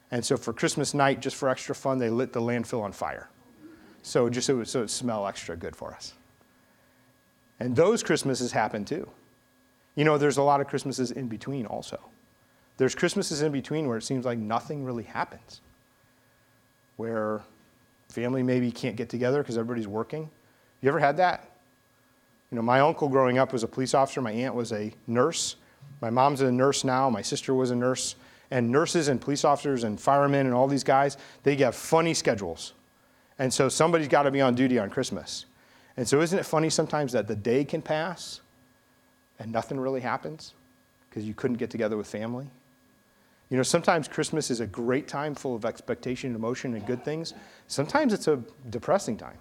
And 0.10 0.24
so 0.24 0.38
for 0.38 0.54
Christmas 0.54 0.94
night, 0.94 1.20
just 1.20 1.36
for 1.36 1.50
extra 1.50 1.76
fun, 1.76 1.98
they 1.98 2.10
lit 2.10 2.32
the 2.32 2.40
landfill 2.40 2.82
on 2.82 2.94
fire. 2.94 3.30
So 4.04 4.30
just 4.30 4.48
so 4.48 4.62
it, 4.62 4.70
so 4.70 4.84
it 4.84 4.90
smelled 4.90 5.28
extra 5.28 5.58
good 5.58 5.76
for 5.76 5.94
us. 5.94 6.14
And 7.60 7.76
those 7.76 8.02
Christmases 8.02 8.54
happen 8.54 8.86
too. 8.86 9.10
You 9.96 10.06
know, 10.06 10.18
there's 10.18 10.38
a 10.38 10.44
lot 10.44 10.62
of 10.62 10.68
Christmases 10.68 11.12
in 11.12 11.28
between 11.28 11.66
also. 11.66 12.00
There's 12.78 12.96
Christmases 12.96 13.42
in 13.42 13.52
between 13.52 13.90
where 13.90 13.98
it 13.98 14.04
seems 14.04 14.24
like 14.24 14.40
nothing 14.40 14.86
really 14.86 15.04
happens, 15.04 15.60
where 16.96 17.42
family 18.12 18.44
maybe 18.44 18.72
can't 18.72 18.96
get 18.96 19.10
together 19.10 19.42
because 19.42 19.58
everybody's 19.58 19.88
working. 19.88 20.30
You 20.82 20.90
ever 20.90 21.00
had 21.00 21.18
that? 21.18 21.50
You 22.52 22.58
know, 22.58 22.62
my 22.62 22.82
uncle 22.82 23.08
growing 23.08 23.38
up 23.38 23.54
was 23.54 23.64
a 23.64 23.68
police 23.68 23.94
officer, 23.94 24.22
my 24.22 24.32
aunt 24.32 24.54
was 24.54 24.72
a 24.72 24.94
nurse. 25.08 25.56
My 26.02 26.10
mom's 26.10 26.42
a 26.42 26.52
nurse 26.52 26.84
now, 26.84 27.10
my 27.10 27.22
sister 27.22 27.54
was 27.54 27.72
a 27.72 27.76
nurse. 27.76 28.16
And 28.50 28.70
nurses 28.70 29.08
and 29.08 29.22
police 29.22 29.46
officers 29.46 29.86
and 29.86 30.00
firemen 30.00 30.46
and 30.46 30.54
all 30.54 30.68
these 30.68 30.84
guys, 30.84 31.18
they 31.44 31.56
have 31.58 31.76
funny 31.76 32.14
schedules. 32.14 32.74
And 33.40 33.54
so 33.54 33.70
somebody's 33.70 34.10
got 34.10 34.24
to 34.24 34.32
be 34.32 34.42
on 34.42 34.56
duty 34.56 34.78
on 34.78 34.90
Christmas. 34.90 35.46
And 35.96 36.08
so 36.08 36.22
isn't 36.22 36.38
it 36.38 36.46
funny 36.46 36.70
sometimes 36.70 37.14
that 37.14 37.28
the 37.28 37.36
day 37.36 37.64
can 37.64 37.82
pass 37.82 38.42
and 39.40 39.52
nothing 39.52 39.80
really 39.80 40.02
happens 40.02 40.54
because 41.10 41.24
you 41.24 41.34
couldn't 41.34 41.58
get 41.58 41.70
together 41.70 41.96
with 41.96 42.08
family? 42.08 42.48
You 43.52 43.58
know, 43.58 43.64
sometimes 43.64 44.08
Christmas 44.08 44.50
is 44.50 44.62
a 44.62 44.66
great 44.66 45.10
time 45.10 45.36
full 45.36 45.56
of 45.56 45.66
expectation 45.66 46.28
and 46.28 46.38
emotion 46.38 46.74
and 46.74 46.86
good 46.88 47.04
things. 47.04 47.34
Sometimes 47.68 48.14
it's 48.14 48.30
a 48.30 48.42
depressing 48.70 49.18
time 49.18 49.38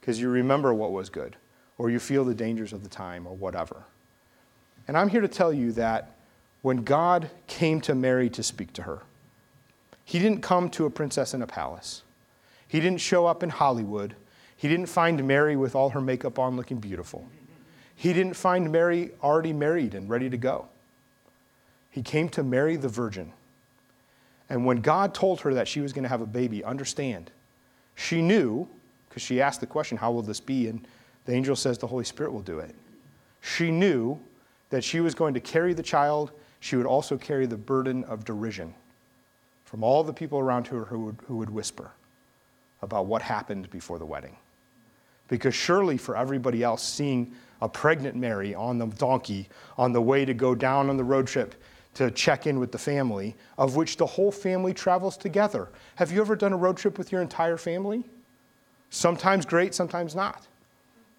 because 0.00 0.20
you 0.20 0.28
remember 0.28 0.72
what 0.72 0.92
was 0.92 1.10
good 1.10 1.34
or 1.78 1.90
you 1.90 1.98
feel 1.98 2.24
the 2.24 2.34
dangers 2.34 2.72
of 2.72 2.84
the 2.84 2.88
time 2.88 3.26
or 3.26 3.34
whatever. 3.34 3.82
And 4.86 4.96
I'm 4.96 5.08
here 5.08 5.20
to 5.20 5.28
tell 5.28 5.52
you 5.52 5.72
that 5.72 6.14
when 6.62 6.84
God 6.84 7.28
came 7.48 7.80
to 7.82 7.94
Mary 7.96 8.30
to 8.30 8.42
speak 8.44 8.72
to 8.74 8.82
her, 8.82 9.02
he 10.04 10.20
didn't 10.20 10.40
come 10.40 10.70
to 10.70 10.86
a 10.86 10.90
princess 10.90 11.34
in 11.34 11.42
a 11.42 11.46
palace. 11.46 12.04
He 12.68 12.78
didn't 12.78 13.00
show 13.00 13.26
up 13.26 13.42
in 13.42 13.50
Hollywood. 13.50 14.14
He 14.56 14.68
didn't 14.68 14.86
find 14.86 15.26
Mary 15.26 15.56
with 15.56 15.74
all 15.74 15.90
her 15.90 16.00
makeup 16.00 16.38
on 16.38 16.56
looking 16.56 16.78
beautiful. 16.78 17.28
He 17.96 18.12
didn't 18.12 18.34
find 18.34 18.70
Mary 18.70 19.10
already 19.24 19.52
married 19.52 19.96
and 19.96 20.08
ready 20.08 20.30
to 20.30 20.36
go. 20.36 20.68
He 21.98 22.02
came 22.02 22.28
to 22.28 22.44
Mary 22.44 22.76
the 22.76 22.88
virgin. 22.88 23.32
And 24.48 24.64
when 24.64 24.82
God 24.82 25.14
told 25.14 25.40
her 25.40 25.54
that 25.54 25.66
she 25.66 25.80
was 25.80 25.92
going 25.92 26.04
to 26.04 26.08
have 26.08 26.20
a 26.20 26.26
baby, 26.26 26.62
understand, 26.62 27.32
she 27.96 28.22
knew, 28.22 28.68
because 29.08 29.20
she 29.20 29.42
asked 29.42 29.58
the 29.58 29.66
question, 29.66 29.98
How 29.98 30.12
will 30.12 30.22
this 30.22 30.38
be? 30.38 30.68
And 30.68 30.86
the 31.24 31.32
angel 31.32 31.56
says 31.56 31.76
the 31.76 31.88
Holy 31.88 32.04
Spirit 32.04 32.32
will 32.32 32.42
do 32.42 32.60
it. 32.60 32.72
She 33.40 33.72
knew 33.72 34.16
that 34.70 34.84
she 34.84 35.00
was 35.00 35.16
going 35.16 35.34
to 35.34 35.40
carry 35.40 35.74
the 35.74 35.82
child. 35.82 36.30
She 36.60 36.76
would 36.76 36.86
also 36.86 37.18
carry 37.18 37.46
the 37.46 37.56
burden 37.56 38.04
of 38.04 38.24
derision 38.24 38.72
from 39.64 39.82
all 39.82 40.04
the 40.04 40.12
people 40.12 40.38
around 40.38 40.68
her 40.68 40.84
who 40.84 41.00
would, 41.00 41.16
who 41.26 41.38
would 41.38 41.50
whisper 41.50 41.90
about 42.80 43.06
what 43.06 43.22
happened 43.22 43.70
before 43.70 43.98
the 43.98 44.06
wedding. 44.06 44.36
Because 45.26 45.56
surely 45.56 45.96
for 45.98 46.16
everybody 46.16 46.62
else, 46.62 46.84
seeing 46.84 47.34
a 47.60 47.68
pregnant 47.68 48.14
Mary 48.14 48.54
on 48.54 48.78
the 48.78 48.86
donkey 48.86 49.48
on 49.76 49.92
the 49.92 50.00
way 50.00 50.24
to 50.24 50.32
go 50.32 50.54
down 50.54 50.88
on 50.90 50.96
the 50.96 51.02
road 51.02 51.26
trip 51.26 51.56
to 51.98 52.12
check 52.12 52.46
in 52.46 52.60
with 52.60 52.70
the 52.70 52.78
family, 52.78 53.34
of 53.58 53.74
which 53.74 53.96
the 53.96 54.06
whole 54.06 54.30
family 54.30 54.72
travels 54.72 55.16
together. 55.16 55.68
Have 55.96 56.12
you 56.12 56.20
ever 56.20 56.36
done 56.36 56.52
a 56.52 56.56
road 56.56 56.76
trip 56.76 56.96
with 56.96 57.10
your 57.10 57.20
entire 57.20 57.56
family? 57.56 58.04
Sometimes 58.90 59.44
great, 59.44 59.74
sometimes 59.74 60.14
not. 60.14 60.46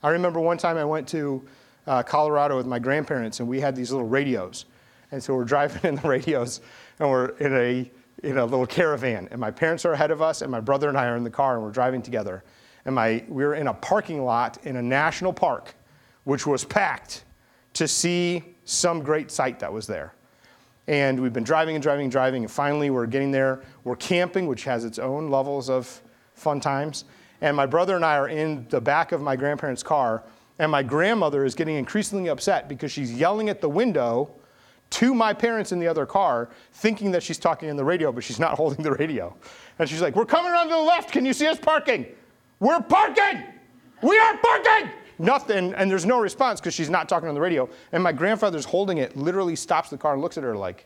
I 0.01 0.09
remember 0.11 0.39
one 0.39 0.57
time 0.57 0.77
I 0.77 0.85
went 0.85 1.05
to 1.09 1.45
uh, 1.85 2.03
Colorado 2.03 2.55
with 2.55 2.65
my 2.65 2.79
grandparents, 2.79 3.41
and 3.41 3.49
we 3.49 3.59
had 3.59 3.75
these 3.75 3.91
little 3.91 4.07
radios. 4.07 4.65
And 5.11 5.21
so 5.21 5.35
we're 5.35 5.43
driving 5.55 5.81
in 5.83 5.95
the 5.95 6.07
radios, 6.07 6.61
and 6.97 7.09
we're 7.09 7.31
in 7.39 7.53
a, 7.53 7.91
in 8.23 8.37
a 8.37 8.45
little 8.45 8.65
caravan. 8.65 9.27
And 9.31 9.41
my 9.41 9.51
parents 9.51 9.83
are 9.83 9.91
ahead 9.91 10.11
of 10.11 10.21
us, 10.21 10.41
and 10.41 10.49
my 10.49 10.61
brother 10.61 10.87
and 10.87 10.97
I 10.97 11.07
are 11.07 11.17
in 11.17 11.25
the 11.25 11.29
car, 11.29 11.55
and 11.55 11.63
we're 11.63 11.71
driving 11.71 12.01
together. 12.01 12.41
And 12.85 12.95
my, 12.95 13.21
we 13.27 13.43
were 13.43 13.55
in 13.55 13.67
a 13.67 13.73
parking 13.73 14.23
lot 14.23 14.59
in 14.63 14.77
a 14.77 14.81
national 14.81 15.33
park, 15.33 15.75
which 16.23 16.47
was 16.47 16.63
packed 16.63 17.25
to 17.73 17.85
see 17.85 18.55
some 18.63 19.01
great 19.03 19.29
sight 19.29 19.59
that 19.59 19.73
was 19.73 19.85
there. 19.85 20.13
And 20.87 21.19
we've 21.19 21.33
been 21.33 21.43
driving 21.43 21.75
and 21.75 21.83
driving 21.83 22.05
and 22.05 22.11
driving, 22.11 22.43
and 22.43 22.51
finally 22.51 22.89
we're 22.89 23.05
getting 23.05 23.31
there. 23.31 23.61
We're 23.83 23.95
camping, 23.95 24.47
which 24.47 24.63
has 24.63 24.85
its 24.85 24.97
own 24.97 25.29
levels 25.29 25.69
of 25.69 26.01
fun 26.33 26.59
times. 26.59 27.05
And 27.41 27.55
my 27.55 27.65
brother 27.65 27.95
and 27.95 28.03
I 28.03 28.17
are 28.17 28.27
in 28.27 28.65
the 28.69 28.81
back 28.81 29.11
of 29.11 29.21
my 29.21 29.35
grandparents' 29.35 29.83
car, 29.83 30.23
and 30.57 30.71
my 30.71 30.83
grandmother 30.83 31.45
is 31.45 31.55
getting 31.55 31.75
increasingly 31.75 32.29
upset 32.29 32.67
because 32.67 32.91
she's 32.91 33.13
yelling 33.13 33.49
at 33.49 33.61
the 33.61 33.69
window 33.69 34.31
to 34.91 35.13
my 35.13 35.33
parents 35.33 35.71
in 35.71 35.79
the 35.79 35.87
other 35.87 36.05
car, 36.05 36.49
thinking 36.73 37.11
that 37.11 37.21
she's 37.21 37.37
talking 37.37 37.69
in 37.69 37.77
the 37.77 37.83
radio, 37.83 38.11
but 38.11 38.23
she's 38.23 38.39
not 38.39 38.53
holding 38.57 38.83
the 38.83 38.91
radio. 38.93 39.35
And 39.77 39.87
she's 39.87 40.01
like, 40.01 40.15
We're 40.15 40.25
coming 40.25 40.51
around 40.51 40.69
to 40.69 40.73
the 40.73 40.81
left. 40.81 41.11
Can 41.11 41.25
you 41.25 41.33
see 41.33 41.47
us 41.47 41.59
parking? 41.59 42.05
We're 42.59 42.81
parking! 42.81 43.43
We 44.01 44.17
are 44.17 44.37
parking! 44.37 44.91
Nothing, 45.19 45.73
and 45.73 45.91
there's 45.91 46.05
no 46.05 46.19
response 46.19 46.61
because 46.61 46.73
she's 46.73 46.89
not 46.89 47.09
talking 47.09 47.27
on 47.27 47.35
the 47.35 47.41
radio. 47.41 47.69
And 47.91 48.01
my 48.01 48.13
grandfather's 48.13 48.65
holding 48.65 48.97
it, 48.97 49.17
literally 49.17 49.55
stops 49.55 49.89
the 49.89 49.97
car 49.97 50.13
and 50.13 50.21
looks 50.21 50.37
at 50.37 50.43
her 50.43 50.55
like, 50.55 50.85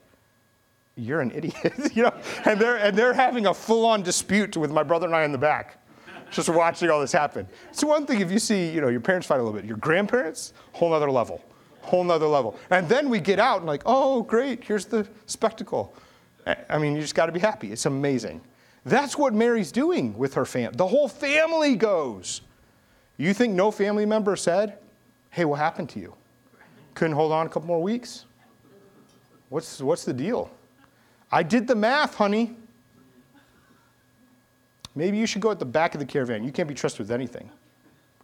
You're 0.96 1.22
an 1.22 1.32
idiot. 1.32 1.74
you 1.94 2.04
know? 2.04 2.14
And 2.46 2.60
they're, 2.60 2.78
and 2.78 2.98
they're 2.98 3.14
having 3.14 3.46
a 3.46 3.54
full 3.54 3.86
on 3.86 4.02
dispute 4.02 4.58
with 4.58 4.72
my 4.72 4.84
brother 4.84 5.06
and 5.06 5.16
I 5.16 5.24
in 5.24 5.32
the 5.32 5.38
back, 5.38 5.78
just 6.32 6.50
watching 6.50 6.90
all 6.90 7.00
this 7.00 7.12
happen. 7.12 7.48
It's 7.70 7.84
one 7.84 8.08
thing 8.08 8.22
if 8.22 8.32
you 8.32 8.40
see, 8.40 8.70
you 8.70 8.82
know, 8.82 8.90
your 8.90 9.02
parents 9.02 9.28
fight 9.28 9.40
a 9.40 9.44
little 9.44 9.58
bit. 9.58 9.66
Your 9.66 9.78
grandparents, 9.78 10.54
whole 10.72 10.94
other 10.94 11.12
level. 11.12 11.44
Whole 11.84 12.04
nother 12.04 12.28
level. 12.28 12.58
And 12.70 12.88
then 12.88 13.10
we 13.10 13.20
get 13.20 13.40
out 13.40 13.58
and, 13.58 13.68
like, 13.68 13.84
oh, 13.86 14.24
great, 14.24 14.64
here's 14.64 14.86
the 14.86 15.08
spectacle. 15.26 15.94
I 16.70 16.78
mean, 16.78 16.96
you 16.96 17.02
just 17.02 17.14
got 17.14 17.28
to 17.28 17.32
be 17.32 17.40
happy. 17.40 17.72
It's 17.72 17.86
amazing. 17.86 18.42
That's 18.86 19.18
what 19.18 19.34
Mary's 19.34 19.72
doing 19.72 20.18
with 20.18 20.34
her 20.34 20.46
family. 20.46 20.76
The 20.76 20.88
whole 20.88 21.08
family 21.08 21.76
goes. 21.76 22.42
You 23.18 23.34
think 23.34 23.54
no 23.54 23.72
family 23.72 24.06
member 24.06 24.36
said, 24.36 24.78
hey, 25.30 25.46
what 25.46 25.60
happened 25.60 25.90
to 25.90 26.00
you? 26.00 26.14
Couldn't 26.96 27.16
hold 27.16 27.32
on 27.32 27.46
a 27.46 27.50
couple 27.50 27.68
more 27.68 27.82
weeks? 27.82 28.26
What's, 29.50 29.82
what's 29.82 30.04
the 30.04 30.14
deal? 30.14 30.52
I 31.32 31.44
did 31.44 31.68
the 31.68 31.76
math, 31.76 32.16
honey. 32.16 32.56
Maybe 34.96 35.18
you 35.18 35.26
should 35.26 35.42
go 35.42 35.52
at 35.52 35.60
the 35.60 35.66
back 35.66 35.96
of 35.96 36.00
the 36.00 36.06
caravan. 36.06 36.44
You 36.44 36.52
can't 36.52 36.68
be 36.68 36.76
trusted 36.76 37.00
with 37.00 37.12
anything. 37.12 37.50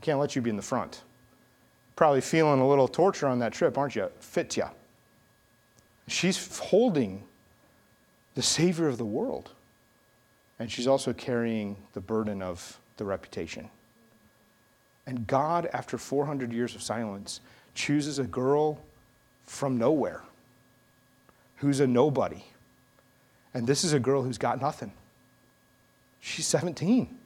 Can't 0.02 0.20
let 0.20 0.36
you 0.36 0.42
be 0.42 0.50
in 0.50 0.56
the 0.56 0.62
front. 0.62 1.04
Probably 1.96 2.22
feeling 2.22 2.60
a 2.60 2.68
little 2.68 2.88
torture 2.88 3.28
on 3.28 3.40
that 3.40 3.54
trip, 3.54 3.78
aren't 3.78 3.96
you? 3.96 4.10
Fits 4.20 4.58
you. 4.58 4.66
She's 6.08 6.58
holding 6.58 7.24
the 8.36 8.42
Savior 8.42 8.88
of 8.88 8.98
the 8.98 9.06
world. 9.06 9.52
And 10.60 10.72
she's 10.72 10.88
also 10.88 11.14
carrying 11.14 11.78
the 11.94 12.02
burden 12.02 12.42
of 12.42 12.80
the 12.98 13.06
reputation. 13.06 13.70
And 15.10 15.26
God, 15.26 15.68
after 15.74 15.98
400 15.98 16.54
years 16.54 16.76
of 16.76 16.84
silence, 16.84 17.42
chooses 17.74 18.20
a 18.20 18.26
girl 18.26 18.80
from 19.44 19.76
nowhere 19.76 20.22
who's 21.56 21.80
a 21.80 21.88
nobody. 21.88 22.44
And 23.56 23.66
this 23.66 23.84
is 23.84 23.94
a 23.94 24.00
girl 24.00 24.22
who's 24.22 24.38
got 24.38 24.62
nothing. 24.62 24.92
She's 26.20 26.46
17. 26.46 27.18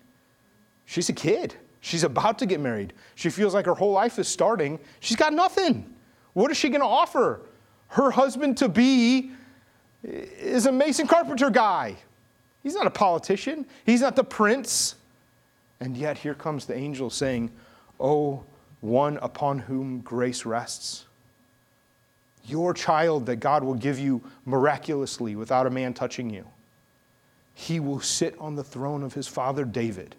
She's 0.85 1.09
a 1.09 1.13
kid. 1.13 1.55
She's 1.81 2.05
about 2.05 2.39
to 2.39 2.45
get 2.45 2.61
married. 2.61 2.93
She 3.15 3.29
feels 3.29 3.53
like 3.53 3.65
her 3.65 3.75
whole 3.75 3.91
life 3.91 4.17
is 4.17 4.29
starting. 4.29 4.79
She's 5.01 5.17
got 5.17 5.33
nothing. 5.33 5.93
What 6.31 6.51
is 6.51 6.55
she 6.55 6.69
going 6.69 6.79
to 6.79 6.87
offer? 6.87 7.41
Her 7.89 8.11
husband 8.11 8.55
to 8.59 8.69
be 8.69 9.31
is 10.05 10.67
a 10.67 10.71
mason 10.71 11.05
carpenter 11.05 11.49
guy. 11.49 11.97
He's 12.63 12.75
not 12.75 12.87
a 12.87 12.91
politician, 12.91 13.65
he's 13.85 13.99
not 13.99 14.15
the 14.15 14.23
prince. 14.23 14.95
And 15.81 15.97
yet, 15.97 16.17
here 16.17 16.33
comes 16.33 16.65
the 16.65 16.77
angel 16.77 17.09
saying, 17.09 17.51
Oh, 18.03 18.43
one 18.81 19.17
upon 19.21 19.59
whom 19.59 20.01
grace 20.01 20.45
rests. 20.45 21.05
Your 22.45 22.73
child 22.73 23.25
that 23.27 23.37
God 23.37 23.63
will 23.63 23.75
give 23.75 23.97
you 23.97 24.21
miraculously 24.45 25.37
without 25.37 25.65
a 25.65 25.69
man 25.69 25.93
touching 25.93 26.29
you. 26.29 26.45
He 27.53 27.79
will 27.79 28.01
sit 28.01 28.35
on 28.39 28.55
the 28.55 28.63
throne 28.63 29.03
of 29.03 29.13
his 29.13 29.27
father 29.27 29.63
David. 29.63 30.15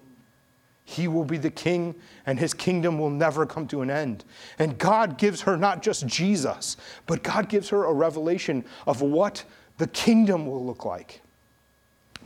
He 0.87 1.09
will 1.09 1.25
be 1.25 1.37
the 1.37 1.51
king, 1.51 1.95
and 2.27 2.39
his 2.39 2.55
kingdom 2.55 2.99
will 2.99 3.11
never 3.11 3.45
come 3.45 3.67
to 3.69 3.83
an 3.83 3.91
end. 3.91 4.25
And 4.59 4.79
God 4.79 5.19
gives 5.19 5.43
her 5.43 5.57
not 5.57 5.83
just 5.83 6.07
Jesus, 6.07 6.79
but 7.07 7.23
God 7.23 7.49
gives 7.49 7.69
her 7.69 7.85
a 7.85 7.93
revelation 7.93 8.65
of 8.87 9.03
what 9.03 9.45
the 9.77 9.87
kingdom 9.89 10.47
will 10.47 10.65
look 10.65 10.85
like. 10.85 11.21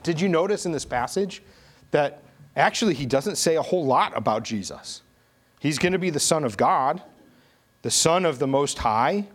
Did 0.03 0.21
you 0.21 0.29
notice 0.29 0.67
in 0.67 0.73
this 0.73 0.85
passage 0.85 1.43
that 1.91 2.23
actually 2.57 2.95
he 2.95 3.07
doesn't 3.07 3.37
say 3.37 3.57
a 3.57 3.63
whole 3.63 3.85
lot 3.85 4.17
about 4.17 4.45
Jesus? 4.45 5.03
He's 5.61 5.79
going 5.79 5.93
to 5.93 5.99
be 5.99 6.11
the 6.11 6.21
Son 6.21 6.45
of 6.45 6.57
God, 6.57 7.03
the 7.83 7.91
Son 7.91 8.25
of 8.25 8.39
the 8.39 8.47
Most 8.47 8.79
High, 8.79 9.27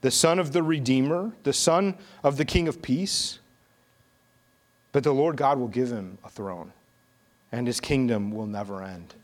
the 0.00 0.10
Son 0.10 0.38
of 0.38 0.52
the 0.52 0.62
Redeemer, 0.62 1.32
the 1.42 1.52
Son 1.52 1.96
of 2.22 2.36
the 2.36 2.44
King 2.44 2.68
of 2.68 2.82
Peace. 2.82 3.38
But 4.92 5.04
the 5.04 5.12
Lord 5.12 5.36
God 5.36 5.58
will 5.58 5.68
give 5.68 5.90
him 5.90 6.18
a 6.24 6.28
throne, 6.28 6.72
and 7.52 7.66
his 7.66 7.80
kingdom 7.80 8.30
will 8.30 8.46
never 8.46 8.82
end. 8.82 9.14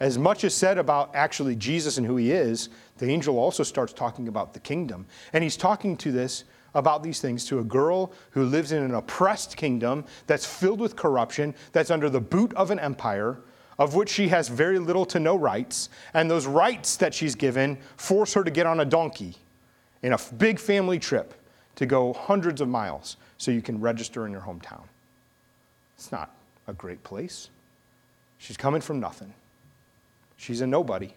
As 0.00 0.18
much 0.18 0.44
is 0.44 0.54
said 0.54 0.76
about 0.76 1.14
actually 1.14 1.54
Jesus 1.56 1.98
and 1.98 2.06
who 2.06 2.16
he 2.16 2.32
is, 2.32 2.68
the 2.98 3.08
angel 3.08 3.38
also 3.38 3.62
starts 3.62 3.92
talking 3.92 4.28
about 4.28 4.52
the 4.52 4.60
kingdom. 4.60 5.06
And 5.32 5.44
he's 5.44 5.56
talking 5.56 5.96
to 5.98 6.12
this 6.12 6.44
about 6.74 7.02
these 7.02 7.20
things 7.20 7.44
to 7.46 7.60
a 7.60 7.64
girl 7.64 8.12
who 8.30 8.44
lives 8.44 8.72
in 8.72 8.82
an 8.82 8.94
oppressed 8.94 9.56
kingdom 9.56 10.04
that's 10.26 10.44
filled 10.44 10.80
with 10.80 10.96
corruption, 10.96 11.54
that's 11.72 11.90
under 11.90 12.10
the 12.10 12.20
boot 12.20 12.52
of 12.54 12.70
an 12.70 12.80
empire, 12.80 13.38
of 13.78 13.94
which 13.94 14.08
she 14.08 14.28
has 14.28 14.48
very 14.48 14.78
little 14.78 15.04
to 15.06 15.20
no 15.20 15.36
rights. 15.36 15.88
And 16.12 16.30
those 16.30 16.46
rights 16.46 16.96
that 16.98 17.14
she's 17.14 17.34
given 17.34 17.78
force 17.96 18.34
her 18.34 18.44
to 18.44 18.50
get 18.50 18.66
on 18.66 18.80
a 18.80 18.84
donkey 18.84 19.36
in 20.02 20.12
a 20.12 20.18
big 20.36 20.58
family 20.58 20.98
trip 20.98 21.34
to 21.76 21.86
go 21.86 22.12
hundreds 22.12 22.60
of 22.60 22.68
miles 22.68 23.16
so 23.38 23.50
you 23.50 23.62
can 23.62 23.80
register 23.80 24.26
in 24.26 24.32
your 24.32 24.42
hometown. 24.42 24.84
It's 25.96 26.12
not 26.12 26.34
a 26.66 26.72
great 26.72 27.02
place. 27.02 27.48
She's 28.38 28.56
coming 28.56 28.80
from 28.80 29.00
nothing. 29.00 29.32
She's 30.36 30.60
a 30.60 30.66
nobody, 30.66 31.14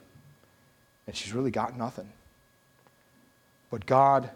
and 1.05 1.15
she's 1.15 1.33
really 1.33 1.51
got 1.51 1.77
nothing. 1.77 2.09
But 3.69 3.85
God 3.85 4.29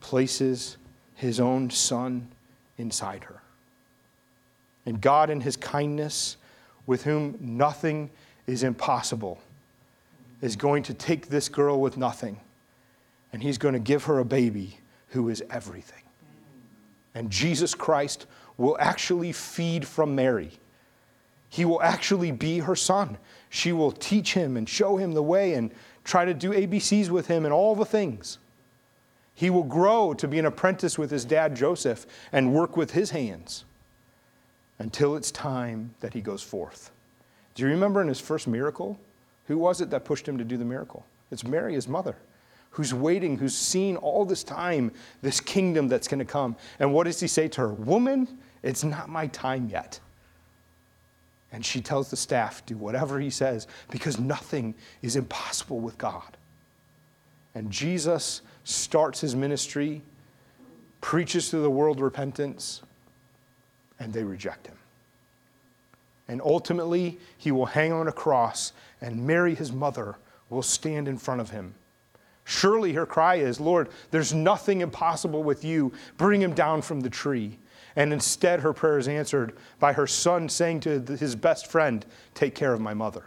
places 0.00 0.76
his 1.14 1.38
own 1.38 1.70
son 1.70 2.28
inside 2.76 3.24
her. 3.24 3.40
And 4.86 5.00
God, 5.00 5.30
in 5.30 5.40
his 5.40 5.56
kindness, 5.56 6.36
with 6.86 7.04
whom 7.04 7.36
nothing 7.40 8.10
is 8.46 8.62
impossible, 8.62 9.40
is 10.40 10.56
going 10.56 10.82
to 10.84 10.94
take 10.94 11.28
this 11.28 11.48
girl 11.48 11.80
with 11.80 11.96
nothing 11.96 12.38
and 13.34 13.42
he's 13.42 13.58
going 13.58 13.74
to 13.74 13.80
give 13.80 14.04
her 14.04 14.20
a 14.20 14.24
baby 14.24 14.78
who 15.08 15.28
is 15.28 15.42
everything. 15.50 16.04
And 17.16 17.30
Jesus 17.32 17.74
Christ 17.74 18.26
will 18.56 18.76
actually 18.78 19.32
feed 19.32 19.84
from 19.84 20.14
Mary. 20.14 20.52
He 21.48 21.64
will 21.64 21.82
actually 21.82 22.30
be 22.30 22.60
her 22.60 22.76
son. 22.76 23.18
She 23.50 23.72
will 23.72 23.90
teach 23.90 24.34
him 24.34 24.56
and 24.56 24.68
show 24.68 24.96
him 24.96 25.14
the 25.14 25.22
way 25.22 25.54
and 25.54 25.72
try 26.04 26.24
to 26.24 26.32
do 26.32 26.52
ABCs 26.52 27.10
with 27.10 27.26
him 27.26 27.44
and 27.44 27.52
all 27.52 27.74
the 27.74 27.84
things. 27.84 28.38
He 29.34 29.50
will 29.50 29.64
grow 29.64 30.14
to 30.14 30.28
be 30.28 30.38
an 30.38 30.46
apprentice 30.46 30.96
with 30.96 31.10
his 31.10 31.24
dad 31.24 31.56
Joseph 31.56 32.06
and 32.30 32.54
work 32.54 32.76
with 32.76 32.92
his 32.92 33.10
hands 33.10 33.64
until 34.78 35.16
it's 35.16 35.30
time 35.30 35.94
that 36.00 36.14
he 36.14 36.20
goes 36.20 36.42
forth. 36.42 36.90
Do 37.54 37.62
you 37.62 37.68
remember 37.68 38.02
in 38.02 38.08
his 38.08 38.20
first 38.20 38.48
miracle? 38.48 38.98
Who 39.46 39.58
was 39.58 39.80
it 39.80 39.90
that 39.90 40.04
pushed 40.04 40.26
him 40.26 40.38
to 40.38 40.44
do 40.44 40.56
the 40.56 40.64
miracle? 40.64 41.04
It's 41.30 41.44
Mary, 41.44 41.74
his 41.74 41.88
mother, 41.88 42.16
who's 42.70 42.92
waiting, 42.92 43.38
who's 43.38 43.56
seen 43.56 43.96
all 43.96 44.24
this 44.24 44.42
time 44.42 44.90
this 45.22 45.40
kingdom 45.40 45.88
that's 45.88 46.08
going 46.08 46.18
to 46.18 46.24
come. 46.24 46.56
And 46.78 46.92
what 46.92 47.04
does 47.04 47.20
he 47.20 47.28
say 47.28 47.48
to 47.48 47.62
her? 47.62 47.72
Woman, 47.72 48.26
it's 48.62 48.84
not 48.84 49.08
my 49.08 49.26
time 49.28 49.68
yet. 49.68 50.00
And 51.52 51.64
she 51.64 51.80
tells 51.80 52.10
the 52.10 52.16
staff, 52.16 52.66
do 52.66 52.76
whatever 52.76 53.20
he 53.20 53.30
says, 53.30 53.68
because 53.90 54.18
nothing 54.18 54.74
is 55.02 55.14
impossible 55.14 55.78
with 55.78 55.96
God. 55.98 56.36
And 57.54 57.70
Jesus 57.70 58.42
starts 58.64 59.20
his 59.20 59.36
ministry, 59.36 60.02
preaches 61.00 61.50
to 61.50 61.58
the 61.58 61.70
world 61.70 62.00
repentance, 62.00 62.82
and 63.98 64.12
they 64.12 64.24
reject 64.24 64.66
him. 64.66 64.76
And 66.28 66.40
ultimately, 66.42 67.18
he 67.36 67.52
will 67.52 67.66
hang 67.66 67.92
on 67.92 68.08
a 68.08 68.12
cross, 68.12 68.72
and 69.00 69.26
Mary, 69.26 69.54
his 69.54 69.72
mother, 69.72 70.16
will 70.48 70.62
stand 70.62 71.08
in 71.08 71.18
front 71.18 71.40
of 71.40 71.50
him. 71.50 71.74
Surely 72.44 72.92
her 72.92 73.06
cry 73.06 73.36
is, 73.36 73.60
Lord, 73.60 73.88
there's 74.10 74.34
nothing 74.34 74.80
impossible 74.80 75.42
with 75.42 75.64
you. 75.64 75.92
Bring 76.16 76.40
him 76.40 76.54
down 76.54 76.82
from 76.82 77.00
the 77.00 77.10
tree. 77.10 77.58
And 77.96 78.12
instead, 78.12 78.60
her 78.60 78.72
prayer 78.72 78.98
is 78.98 79.08
answered 79.08 79.56
by 79.78 79.92
her 79.92 80.06
son 80.06 80.48
saying 80.48 80.80
to 80.80 81.00
his 81.00 81.36
best 81.36 81.66
friend, 81.66 82.04
Take 82.34 82.54
care 82.54 82.74
of 82.74 82.80
my 82.80 82.92
mother. 82.92 83.24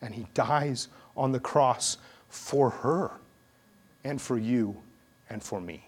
And 0.00 0.14
he 0.14 0.26
dies 0.32 0.88
on 1.16 1.32
the 1.32 1.40
cross 1.40 1.98
for 2.28 2.70
her 2.70 3.10
and 4.04 4.20
for 4.20 4.38
you 4.38 4.76
and 5.28 5.42
for 5.42 5.60
me. 5.60 5.84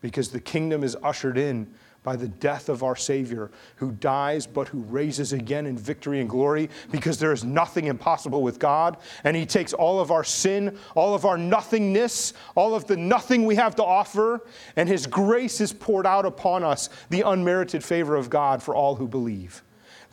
Because 0.00 0.30
the 0.30 0.40
kingdom 0.40 0.82
is 0.82 0.96
ushered 1.02 1.38
in 1.38 1.72
by 2.04 2.14
the 2.14 2.28
death 2.28 2.68
of 2.68 2.84
our 2.84 2.94
Savior, 2.94 3.50
who 3.76 3.90
dies 3.90 4.46
but 4.46 4.68
who 4.68 4.82
raises 4.82 5.32
again 5.32 5.66
in 5.66 5.76
victory 5.76 6.20
and 6.20 6.30
glory, 6.30 6.70
because 6.92 7.18
there 7.18 7.32
is 7.32 7.42
nothing 7.42 7.86
impossible 7.86 8.42
with 8.42 8.60
God. 8.60 8.98
And 9.24 9.36
He 9.36 9.44
takes 9.46 9.72
all 9.72 9.98
of 9.98 10.12
our 10.12 10.22
sin, 10.22 10.78
all 10.94 11.14
of 11.14 11.24
our 11.24 11.38
nothingness, 11.38 12.34
all 12.54 12.76
of 12.76 12.86
the 12.86 12.96
nothing 12.96 13.44
we 13.44 13.56
have 13.56 13.74
to 13.76 13.84
offer, 13.84 14.42
and 14.76 14.88
His 14.88 15.08
grace 15.08 15.60
is 15.60 15.72
poured 15.72 16.06
out 16.06 16.26
upon 16.26 16.62
us, 16.62 16.90
the 17.08 17.22
unmerited 17.22 17.82
favor 17.82 18.14
of 18.14 18.30
God 18.30 18.62
for 18.62 18.76
all 18.76 18.94
who 18.94 19.08
believe 19.08 19.64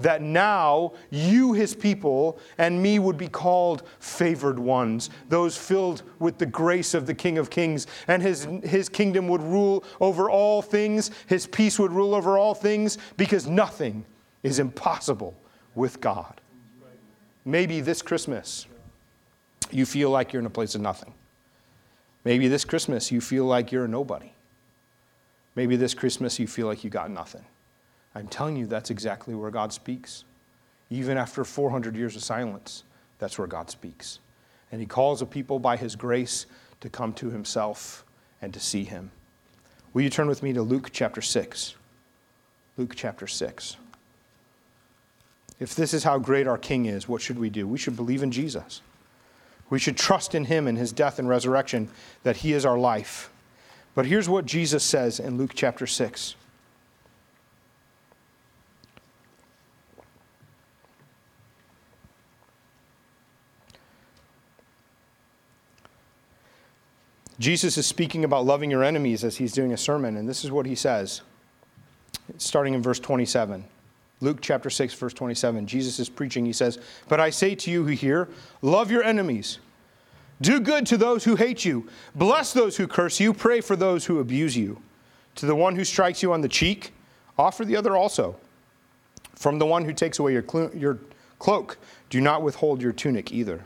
that 0.02 0.22
now 0.22 0.94
you, 1.10 1.54
his 1.54 1.76
people, 1.76 2.40
and 2.58 2.82
me 2.82 3.00
would 3.00 3.18
be 3.18 3.28
called 3.28 3.84
favored 4.00 4.60
ones, 4.60 5.10
those 5.30 5.58
filled 5.58 6.04
with 6.20 6.38
the 6.38 6.46
grace 6.46 6.94
of 6.94 7.06
the 7.06 7.14
King 7.14 7.38
of 7.38 7.50
Kings, 7.50 7.88
and 8.08 8.22
his, 8.22 8.48
his 8.64 8.90
kingdom 8.90 9.28
would 9.28 9.42
rule 9.42 9.84
over 10.00 10.30
all 10.30 10.62
things, 10.62 11.12
his 11.28 11.48
peace 11.48 11.80
would 11.80 11.92
rule 11.92 12.16
over 12.16 12.38
all 12.38 12.54
things, 12.54 12.98
because 13.18 13.48
nothing 13.48 14.06
is 14.44 14.60
impossible 14.60 15.36
with 15.76 16.02
God. 16.02 16.42
Maybe 17.46 17.82
this 17.82 18.02
Christmas 18.02 18.68
you 19.72 19.86
feel 19.86 20.10
like 20.10 20.34
you're 20.34 20.42
in 20.42 20.46
a 20.46 20.50
place 20.50 20.76
of 20.76 20.82
nothing. 20.82 21.14
Maybe 22.24 22.48
this 22.48 22.66
Christmas 22.66 23.12
you 23.12 23.22
feel 23.22 23.46
like 23.46 23.72
you're 23.72 23.86
a 23.86 23.88
nobody. 23.88 24.32
Maybe 25.56 25.76
this 25.76 25.94
Christmas 25.94 26.40
you 26.40 26.48
feel 26.48 26.68
like 26.68 26.84
you 26.84 26.90
got 26.90 27.10
nothing. 27.10 27.44
I'm 28.16 28.28
telling 28.28 28.58
you, 28.58 28.66
that's 28.68 28.90
exactly 28.90 29.34
where 29.36 29.52
God 29.52 29.72
speaks. 29.72 30.24
Even 30.90 31.18
after 31.18 31.44
400 31.46 31.96
years 31.96 32.16
of 32.16 32.24
silence, 32.24 32.84
that's 33.20 33.38
where 33.38 33.48
God 33.48 33.70
speaks. 33.70 34.20
and 34.72 34.80
he 34.80 34.88
calls 34.88 35.22
a 35.22 35.26
people 35.26 35.60
by 35.60 35.76
his 35.78 35.96
grace 35.96 36.46
to 36.80 36.90
come 36.90 37.14
to 37.14 37.30
himself 37.30 38.06
and 38.42 38.54
to 38.54 38.60
see 38.60 38.84
him. 38.84 39.12
Will 39.94 40.02
you 40.04 40.10
turn 40.10 40.28
with 40.28 40.42
me 40.42 40.54
to 40.54 40.62
Luke 40.62 40.90
chapter 40.92 41.22
6? 41.22 41.76
Luke 42.78 42.94
chapter 42.96 43.28
6. 43.28 43.76
If 45.60 45.76
this 45.76 45.94
is 45.94 46.04
how 46.04 46.18
great 46.18 46.48
our 46.48 46.58
King 46.58 46.86
is, 46.86 47.08
what 47.08 47.22
should 47.22 47.38
we 47.38 47.50
do? 47.50 47.68
We 47.68 47.78
should 47.78 47.96
believe 47.96 48.24
in 48.24 48.32
Jesus. 48.32 48.82
We 49.70 49.80
should 49.80 49.98
trust 49.98 50.34
in 50.34 50.46
him 50.46 50.68
and 50.68 50.78
his 50.78 50.92
death 50.92 51.20
and 51.20 51.30
resurrection, 51.30 51.90
that 52.24 52.38
he 52.38 52.54
is 52.54 52.66
our 52.66 52.80
life. 52.80 53.30
But 53.94 54.06
here's 54.06 54.30
what 54.30 54.46
Jesus 54.46 54.84
says 54.84 55.20
in 55.20 55.38
Luke 55.38 55.52
chapter 55.54 55.86
6. 55.86 56.36
Jesus 67.42 67.76
is 67.76 67.88
speaking 67.88 68.24
about 68.24 68.46
loving 68.46 68.70
your 68.70 68.84
enemies 68.84 69.24
as 69.24 69.38
he's 69.38 69.52
doing 69.52 69.74
a 69.74 69.78
sermon, 69.78 70.16
and 70.16 70.30
this 70.30 70.46
is 70.46 70.52
what 70.52 70.68
he 70.68 70.76
says, 70.76 71.22
starting 72.38 72.76
in 72.76 72.84
verse 72.84 73.00
27. 73.00 73.66
Luke 74.20 74.38
chapter 74.42 74.70
6, 74.70 74.94
verse 74.94 75.14
27. 75.14 75.66
Jesus 75.66 75.98
is 75.98 76.08
preaching. 76.08 76.46
He 76.46 76.54
says, 76.54 76.78
But 77.08 77.20
I 77.20 77.32
say 77.32 77.56
to 77.56 77.72
you 77.72 77.84
who 77.84 77.94
hear, 77.94 78.30
love 78.62 78.92
your 78.92 79.04
enemies. 79.04 79.58
Do 80.40 80.60
good 80.60 80.86
to 80.86 80.98
those 80.98 81.24
who 81.24 81.36
hate 81.36 81.66
you. 81.66 81.90
Bless 82.14 82.54
those 82.54 82.78
who 82.78 82.88
curse 82.88 83.20
you. 83.20 83.34
Pray 83.34 83.60
for 83.60 83.76
those 83.76 84.06
who 84.06 84.20
abuse 84.20 84.56
you. 84.56 84.80
To 85.36 85.48
the 85.48 85.56
one 85.56 85.76
who 85.76 85.84
strikes 85.84 86.22
you 86.22 86.34
on 86.34 86.42
the 86.42 86.48
cheek, 86.48 86.94
offer 87.40 87.66
the 87.66 87.76
other 87.76 87.96
also. 87.96 88.36
From 89.34 89.58
the 89.58 89.66
one 89.66 89.86
who 89.86 89.94
takes 89.94 90.20
away 90.20 90.34
your, 90.34 90.44
clo- 90.44 90.72
your 90.76 91.00
cloak, 91.40 91.80
do 92.12 92.22
not 92.22 92.44
withhold 92.44 92.84
your 92.84 92.92
tunic 92.92 93.32
either. 93.32 93.64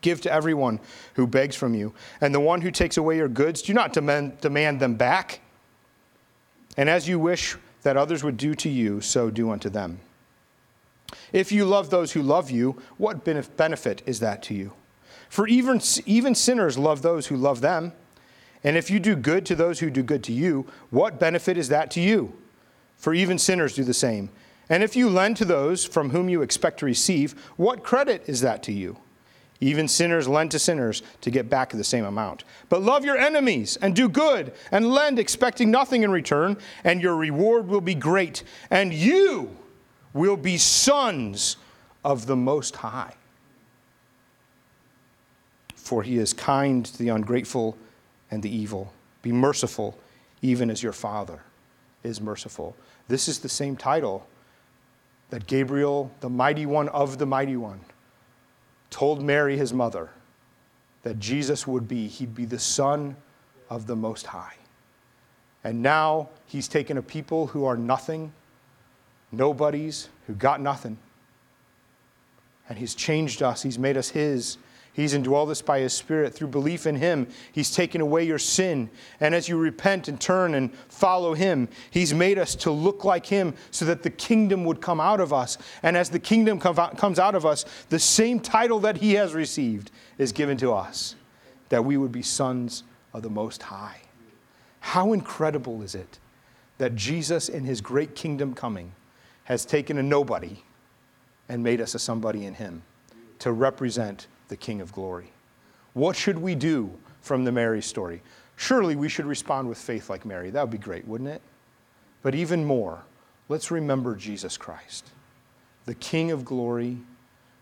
Give 0.00 0.20
to 0.20 0.32
everyone 0.32 0.80
who 1.14 1.26
begs 1.26 1.56
from 1.56 1.74
you. 1.74 1.94
And 2.20 2.34
the 2.34 2.40
one 2.40 2.60
who 2.60 2.70
takes 2.70 2.96
away 2.96 3.16
your 3.16 3.28
goods, 3.28 3.62
do 3.62 3.74
not 3.74 3.92
demand, 3.92 4.40
demand 4.40 4.80
them 4.80 4.94
back. 4.94 5.40
And 6.76 6.88
as 6.88 7.08
you 7.08 7.18
wish 7.18 7.56
that 7.82 7.96
others 7.96 8.22
would 8.22 8.36
do 8.36 8.54
to 8.56 8.68
you, 8.68 9.00
so 9.00 9.30
do 9.30 9.50
unto 9.50 9.68
them. 9.68 10.00
If 11.32 11.52
you 11.52 11.64
love 11.64 11.90
those 11.90 12.12
who 12.12 12.22
love 12.22 12.50
you, 12.50 12.80
what 12.98 13.24
benefit 13.24 14.02
is 14.06 14.20
that 14.20 14.42
to 14.44 14.54
you? 14.54 14.72
For 15.28 15.46
even, 15.46 15.80
even 16.04 16.34
sinners 16.34 16.78
love 16.78 17.02
those 17.02 17.26
who 17.28 17.36
love 17.36 17.60
them. 17.60 17.92
And 18.64 18.76
if 18.76 18.90
you 18.90 18.98
do 18.98 19.14
good 19.14 19.46
to 19.46 19.54
those 19.54 19.80
who 19.80 19.90
do 19.90 20.02
good 20.02 20.24
to 20.24 20.32
you, 20.32 20.66
what 20.90 21.20
benefit 21.20 21.56
is 21.56 21.68
that 21.68 21.90
to 21.92 22.00
you? 22.00 22.32
For 22.96 23.14
even 23.14 23.38
sinners 23.38 23.74
do 23.74 23.84
the 23.84 23.94
same. 23.94 24.30
And 24.68 24.82
if 24.82 24.96
you 24.96 25.08
lend 25.08 25.36
to 25.36 25.44
those 25.44 25.84
from 25.84 26.10
whom 26.10 26.28
you 26.28 26.42
expect 26.42 26.80
to 26.80 26.86
receive, 26.86 27.32
what 27.56 27.84
credit 27.84 28.24
is 28.26 28.40
that 28.40 28.62
to 28.64 28.72
you? 28.72 28.96
Even 29.60 29.88
sinners 29.88 30.28
lend 30.28 30.50
to 30.50 30.58
sinners 30.58 31.02
to 31.22 31.30
get 31.30 31.48
back 31.48 31.70
the 31.70 31.84
same 31.84 32.04
amount. 32.04 32.44
But 32.68 32.82
love 32.82 33.04
your 33.04 33.16
enemies 33.16 33.78
and 33.80 33.96
do 33.96 34.08
good 34.08 34.52
and 34.70 34.90
lend 34.90 35.18
expecting 35.18 35.70
nothing 35.70 36.02
in 36.02 36.10
return, 36.10 36.58
and 36.84 37.00
your 37.00 37.16
reward 37.16 37.68
will 37.68 37.80
be 37.80 37.94
great, 37.94 38.42
and 38.70 38.92
you 38.92 39.56
will 40.12 40.36
be 40.36 40.58
sons 40.58 41.56
of 42.04 42.26
the 42.26 42.36
Most 42.36 42.76
High. 42.76 43.14
For 45.74 46.02
he 46.02 46.18
is 46.18 46.32
kind 46.32 46.84
to 46.84 46.98
the 46.98 47.08
ungrateful 47.08 47.78
and 48.30 48.42
the 48.42 48.54
evil. 48.54 48.92
Be 49.22 49.32
merciful, 49.32 49.98
even 50.42 50.70
as 50.70 50.82
your 50.82 50.92
Father 50.92 51.40
is 52.02 52.20
merciful. 52.20 52.76
This 53.08 53.28
is 53.28 53.38
the 53.38 53.48
same 53.48 53.76
title 53.76 54.26
that 55.30 55.46
Gabriel, 55.46 56.10
the 56.20 56.28
mighty 56.28 56.66
one 56.66 56.88
of 56.90 57.18
the 57.18 57.26
mighty 57.26 57.56
one, 57.56 57.80
told 58.90 59.22
Mary, 59.22 59.56
his 59.56 59.72
mother, 59.72 60.10
that 61.02 61.18
Jesus 61.18 61.66
would 61.66 61.86
be, 61.86 62.08
he'd 62.08 62.34
be 62.34 62.44
the 62.44 62.58
Son 62.58 63.16
of 63.70 63.86
the 63.86 63.96
Most 63.96 64.26
High. 64.26 64.54
And 65.64 65.82
now 65.82 66.28
he's 66.46 66.68
taken 66.68 66.96
a 66.98 67.02
people 67.02 67.48
who 67.48 67.64
are 67.64 67.76
nothing, 67.76 68.32
nobodies, 69.32 70.08
who 70.26 70.34
got 70.34 70.60
nothing, 70.60 70.98
and 72.68 72.78
he's 72.78 72.94
changed 72.94 73.42
us. 73.42 73.62
He's 73.62 73.78
made 73.78 73.96
us 73.96 74.08
his. 74.08 74.58
He's 74.96 75.12
indwelled 75.12 75.50
us 75.50 75.60
by 75.60 75.80
His 75.80 75.92
Spirit. 75.92 76.32
Through 76.32 76.48
belief 76.48 76.86
in 76.86 76.96
Him, 76.96 77.28
He's 77.52 77.70
taken 77.70 78.00
away 78.00 78.24
your 78.24 78.38
sin. 78.38 78.88
And 79.20 79.34
as 79.34 79.46
you 79.46 79.58
repent 79.58 80.08
and 80.08 80.18
turn 80.18 80.54
and 80.54 80.72
follow 80.88 81.34
Him, 81.34 81.68
He's 81.90 82.14
made 82.14 82.38
us 82.38 82.54
to 82.54 82.70
look 82.70 83.04
like 83.04 83.26
Him 83.26 83.52
so 83.70 83.84
that 83.84 84.02
the 84.02 84.08
kingdom 84.08 84.64
would 84.64 84.80
come 84.80 84.98
out 84.98 85.20
of 85.20 85.34
us. 85.34 85.58
And 85.82 85.98
as 85.98 86.08
the 86.08 86.18
kingdom 86.18 86.58
comes 86.58 87.18
out 87.18 87.34
of 87.34 87.44
us, 87.44 87.66
the 87.90 87.98
same 87.98 88.40
title 88.40 88.80
that 88.80 88.96
He 88.96 89.12
has 89.14 89.34
received 89.34 89.90
is 90.16 90.32
given 90.32 90.56
to 90.56 90.72
us 90.72 91.14
that 91.68 91.84
we 91.84 91.98
would 91.98 92.12
be 92.12 92.22
sons 92.22 92.82
of 93.12 93.20
the 93.20 93.28
Most 93.28 93.64
High. 93.64 94.00
How 94.80 95.12
incredible 95.12 95.82
is 95.82 95.94
it 95.94 96.18
that 96.78 96.94
Jesus, 96.94 97.50
in 97.50 97.64
His 97.64 97.82
great 97.82 98.14
kingdom 98.14 98.54
coming, 98.54 98.92
has 99.44 99.66
taken 99.66 99.98
a 99.98 100.02
nobody 100.02 100.62
and 101.50 101.62
made 101.62 101.82
us 101.82 101.94
a 101.94 101.98
somebody 101.98 102.46
in 102.46 102.54
Him 102.54 102.82
to 103.40 103.52
represent 103.52 104.26
the 104.48 104.56
King 104.56 104.80
of 104.80 104.92
glory. 104.92 105.32
What 105.92 106.16
should 106.16 106.38
we 106.38 106.54
do 106.54 106.90
from 107.22 107.44
the 107.44 107.52
Mary 107.52 107.82
story? 107.82 108.22
Surely 108.56 108.96
we 108.96 109.08
should 109.08 109.26
respond 109.26 109.68
with 109.68 109.78
faith 109.78 110.08
like 110.08 110.24
Mary. 110.24 110.50
That 110.50 110.62
would 110.62 110.70
be 110.70 110.78
great, 110.78 111.06
wouldn't 111.06 111.30
it? 111.30 111.42
But 112.22 112.34
even 112.34 112.64
more, 112.64 113.02
let's 113.48 113.70
remember 113.70 114.16
Jesus 114.16 114.56
Christ, 114.56 115.10
the 115.84 115.94
King 115.94 116.30
of 116.30 116.44
glory, 116.44 116.98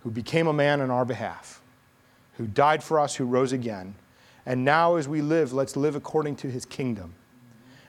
who 0.02 0.10
became 0.10 0.46
a 0.46 0.52
man 0.52 0.80
on 0.80 0.90
our 0.90 1.04
behalf, 1.04 1.60
who 2.34 2.46
died 2.46 2.82
for 2.82 3.00
us, 3.00 3.14
who 3.14 3.24
rose 3.24 3.52
again. 3.52 3.94
And 4.46 4.64
now, 4.64 4.96
as 4.96 5.08
we 5.08 5.22
live, 5.22 5.52
let's 5.52 5.76
live 5.76 5.96
according 5.96 6.36
to 6.36 6.50
his 6.50 6.64
kingdom. 6.64 7.14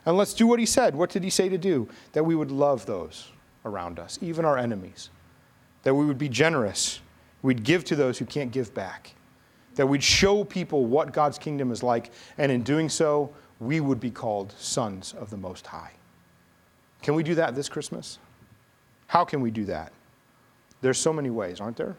And 0.05 0.15
let's 0.17 0.33
do 0.33 0.47
what 0.47 0.59
he 0.59 0.65
said. 0.65 0.95
What 0.95 1.09
did 1.09 1.23
he 1.23 1.29
say 1.29 1.49
to 1.49 1.57
do? 1.57 1.89
That 2.13 2.23
we 2.23 2.35
would 2.35 2.51
love 2.51 2.85
those 2.85 3.31
around 3.65 3.99
us, 3.99 4.19
even 4.21 4.45
our 4.45 4.57
enemies. 4.57 5.09
That 5.83 5.95
we 5.95 6.05
would 6.05 6.17
be 6.17 6.29
generous 6.29 7.01
We'd 7.45 7.63
give 7.63 7.83
to 7.85 7.95
those 7.95 8.17
who 8.17 8.25
can't 8.25 8.51
give 8.51 8.73
back. 8.73 9.13
That 9.75 9.85
we'd 9.85 10.01
show 10.01 10.43
people 10.43 10.85
what 10.85 11.13
God's 11.13 11.37
kingdom 11.37 11.71
is 11.71 11.83
like, 11.83 12.09
and 12.39 12.51
in 12.51 12.63
doing 12.63 12.89
so, 12.89 13.31
we 13.59 13.81
would 13.81 13.99
be 13.99 14.09
called 14.09 14.55
sons 14.57 15.13
of 15.13 15.29
the 15.29 15.37
Most 15.37 15.67
High. 15.67 15.91
Can 17.03 17.13
we 17.13 17.21
do 17.21 17.35
that 17.35 17.53
this 17.53 17.69
Christmas? 17.69 18.17
How 19.05 19.23
can 19.23 19.41
we 19.41 19.51
do 19.51 19.63
that? 19.65 19.93
There's 20.81 20.97
so 20.97 21.13
many 21.13 21.29
ways, 21.29 21.61
aren't 21.61 21.77
there? 21.77 21.95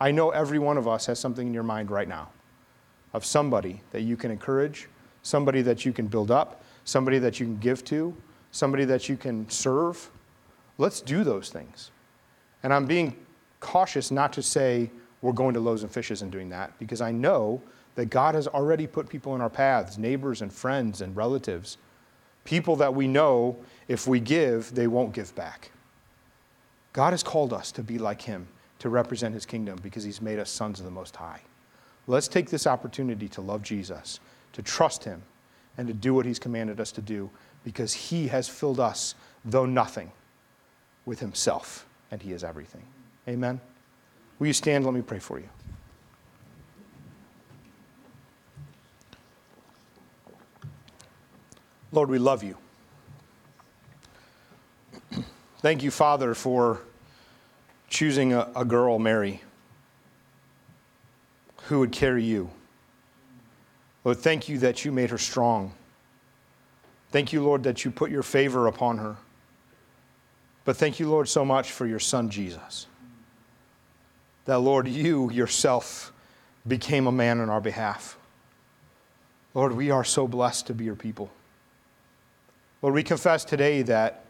I 0.00 0.10
know 0.10 0.30
every 0.30 0.58
one 0.58 0.76
of 0.76 0.88
us 0.88 1.06
has 1.06 1.20
something 1.20 1.46
in 1.46 1.54
your 1.54 1.62
mind 1.62 1.92
right 1.92 2.08
now 2.08 2.30
of 3.12 3.24
somebody 3.24 3.82
that 3.92 4.00
you 4.00 4.16
can 4.16 4.32
encourage, 4.32 4.88
somebody 5.22 5.62
that 5.62 5.86
you 5.86 5.92
can 5.92 6.08
build 6.08 6.32
up, 6.32 6.64
somebody 6.82 7.20
that 7.20 7.38
you 7.38 7.46
can 7.46 7.58
give 7.58 7.84
to, 7.84 8.12
somebody 8.50 8.84
that 8.86 9.08
you 9.08 9.16
can 9.16 9.48
serve. 9.48 10.10
Let's 10.78 11.00
do 11.00 11.22
those 11.22 11.48
things. 11.48 11.92
And 12.64 12.74
I'm 12.74 12.86
being 12.86 13.14
cautious 13.60 14.10
not 14.10 14.32
to 14.32 14.42
say 14.42 14.90
we're 15.22 15.32
going 15.32 15.54
to 15.54 15.60
Loaves 15.60 15.82
and 15.82 15.92
Fishes 15.92 16.22
and 16.22 16.32
doing 16.32 16.48
that 16.48 16.76
because 16.78 17.00
I 17.00 17.12
know 17.12 17.62
that 17.94 18.06
God 18.06 18.34
has 18.34 18.46
already 18.48 18.86
put 18.86 19.08
people 19.08 19.34
in 19.34 19.40
our 19.40 19.50
paths, 19.50 19.98
neighbors 19.98 20.42
and 20.42 20.52
friends 20.52 21.00
and 21.00 21.14
relatives, 21.14 21.76
people 22.44 22.76
that 22.76 22.94
we 22.94 23.06
know 23.06 23.56
if 23.88 24.06
we 24.06 24.20
give, 24.20 24.74
they 24.74 24.86
won't 24.86 25.12
give 25.12 25.34
back. 25.34 25.70
God 26.92 27.12
has 27.12 27.22
called 27.22 27.52
us 27.52 27.70
to 27.72 27.82
be 27.82 27.98
like 27.98 28.22
Him, 28.22 28.48
to 28.78 28.88
represent 28.88 29.34
His 29.34 29.46
kingdom 29.46 29.78
because 29.82 30.02
He's 30.02 30.22
made 30.22 30.38
us 30.38 30.50
sons 30.50 30.78
of 30.78 30.84
the 30.84 30.90
Most 30.90 31.14
High. 31.16 31.40
Let's 32.06 32.28
take 32.28 32.50
this 32.50 32.66
opportunity 32.66 33.28
to 33.28 33.40
love 33.40 33.62
Jesus, 33.62 34.20
to 34.54 34.62
trust 34.62 35.04
Him, 35.04 35.22
and 35.76 35.86
to 35.86 35.94
do 35.94 36.14
what 36.14 36.26
He's 36.26 36.38
commanded 36.38 36.80
us 36.80 36.92
to 36.92 37.02
do 37.02 37.30
because 37.64 37.92
He 37.92 38.28
has 38.28 38.48
filled 38.48 38.80
us, 38.80 39.14
though 39.44 39.66
nothing, 39.66 40.10
with 41.04 41.20
Himself, 41.20 41.86
and 42.10 42.22
He 42.22 42.32
is 42.32 42.42
everything. 42.42 42.84
Amen. 43.28 43.60
Will 44.38 44.46
you 44.46 44.52
stand? 44.52 44.84
Let 44.84 44.94
me 44.94 45.02
pray 45.02 45.18
for 45.18 45.38
you. 45.38 45.48
Lord, 51.92 52.08
we 52.08 52.18
love 52.18 52.42
you. 52.42 52.56
Thank 55.58 55.82
you, 55.82 55.90
Father, 55.90 56.34
for 56.34 56.80
choosing 57.88 58.32
a, 58.32 58.48
a, 58.54 58.64
girl, 58.64 58.98
Mary, 58.98 59.42
who 61.64 61.80
would 61.80 61.92
carry 61.92 62.22
you. 62.24 62.50
Lord, 64.04 64.18
thank 64.18 64.48
you 64.48 64.58
that 64.58 64.84
you 64.84 64.92
made 64.92 65.10
her 65.10 65.18
strong. 65.18 65.74
Thank 67.10 67.32
you, 67.32 67.42
Lord, 67.42 67.64
that 67.64 67.84
you 67.84 67.90
put 67.90 68.10
your 68.10 68.22
favor 68.22 68.68
upon 68.68 68.98
her. 68.98 69.16
But 70.64 70.76
thank 70.76 71.00
you, 71.00 71.10
Lord, 71.10 71.28
so 71.28 71.44
much 71.44 71.72
for 71.72 71.86
your 71.86 71.98
son, 71.98 72.30
Jesus 72.30 72.86
that, 74.44 74.58
Lord, 74.58 74.88
you 74.88 75.30
yourself 75.30 76.12
became 76.66 77.06
a 77.06 77.12
man 77.12 77.40
on 77.40 77.48
our 77.50 77.60
behalf. 77.60 78.16
Lord, 79.54 79.72
we 79.72 79.90
are 79.90 80.04
so 80.04 80.28
blessed 80.28 80.66
to 80.68 80.74
be 80.74 80.84
your 80.84 80.94
people. 80.94 81.30
Lord, 82.82 82.94
we 82.94 83.02
confess 83.02 83.44
today 83.44 83.82
that, 83.82 84.24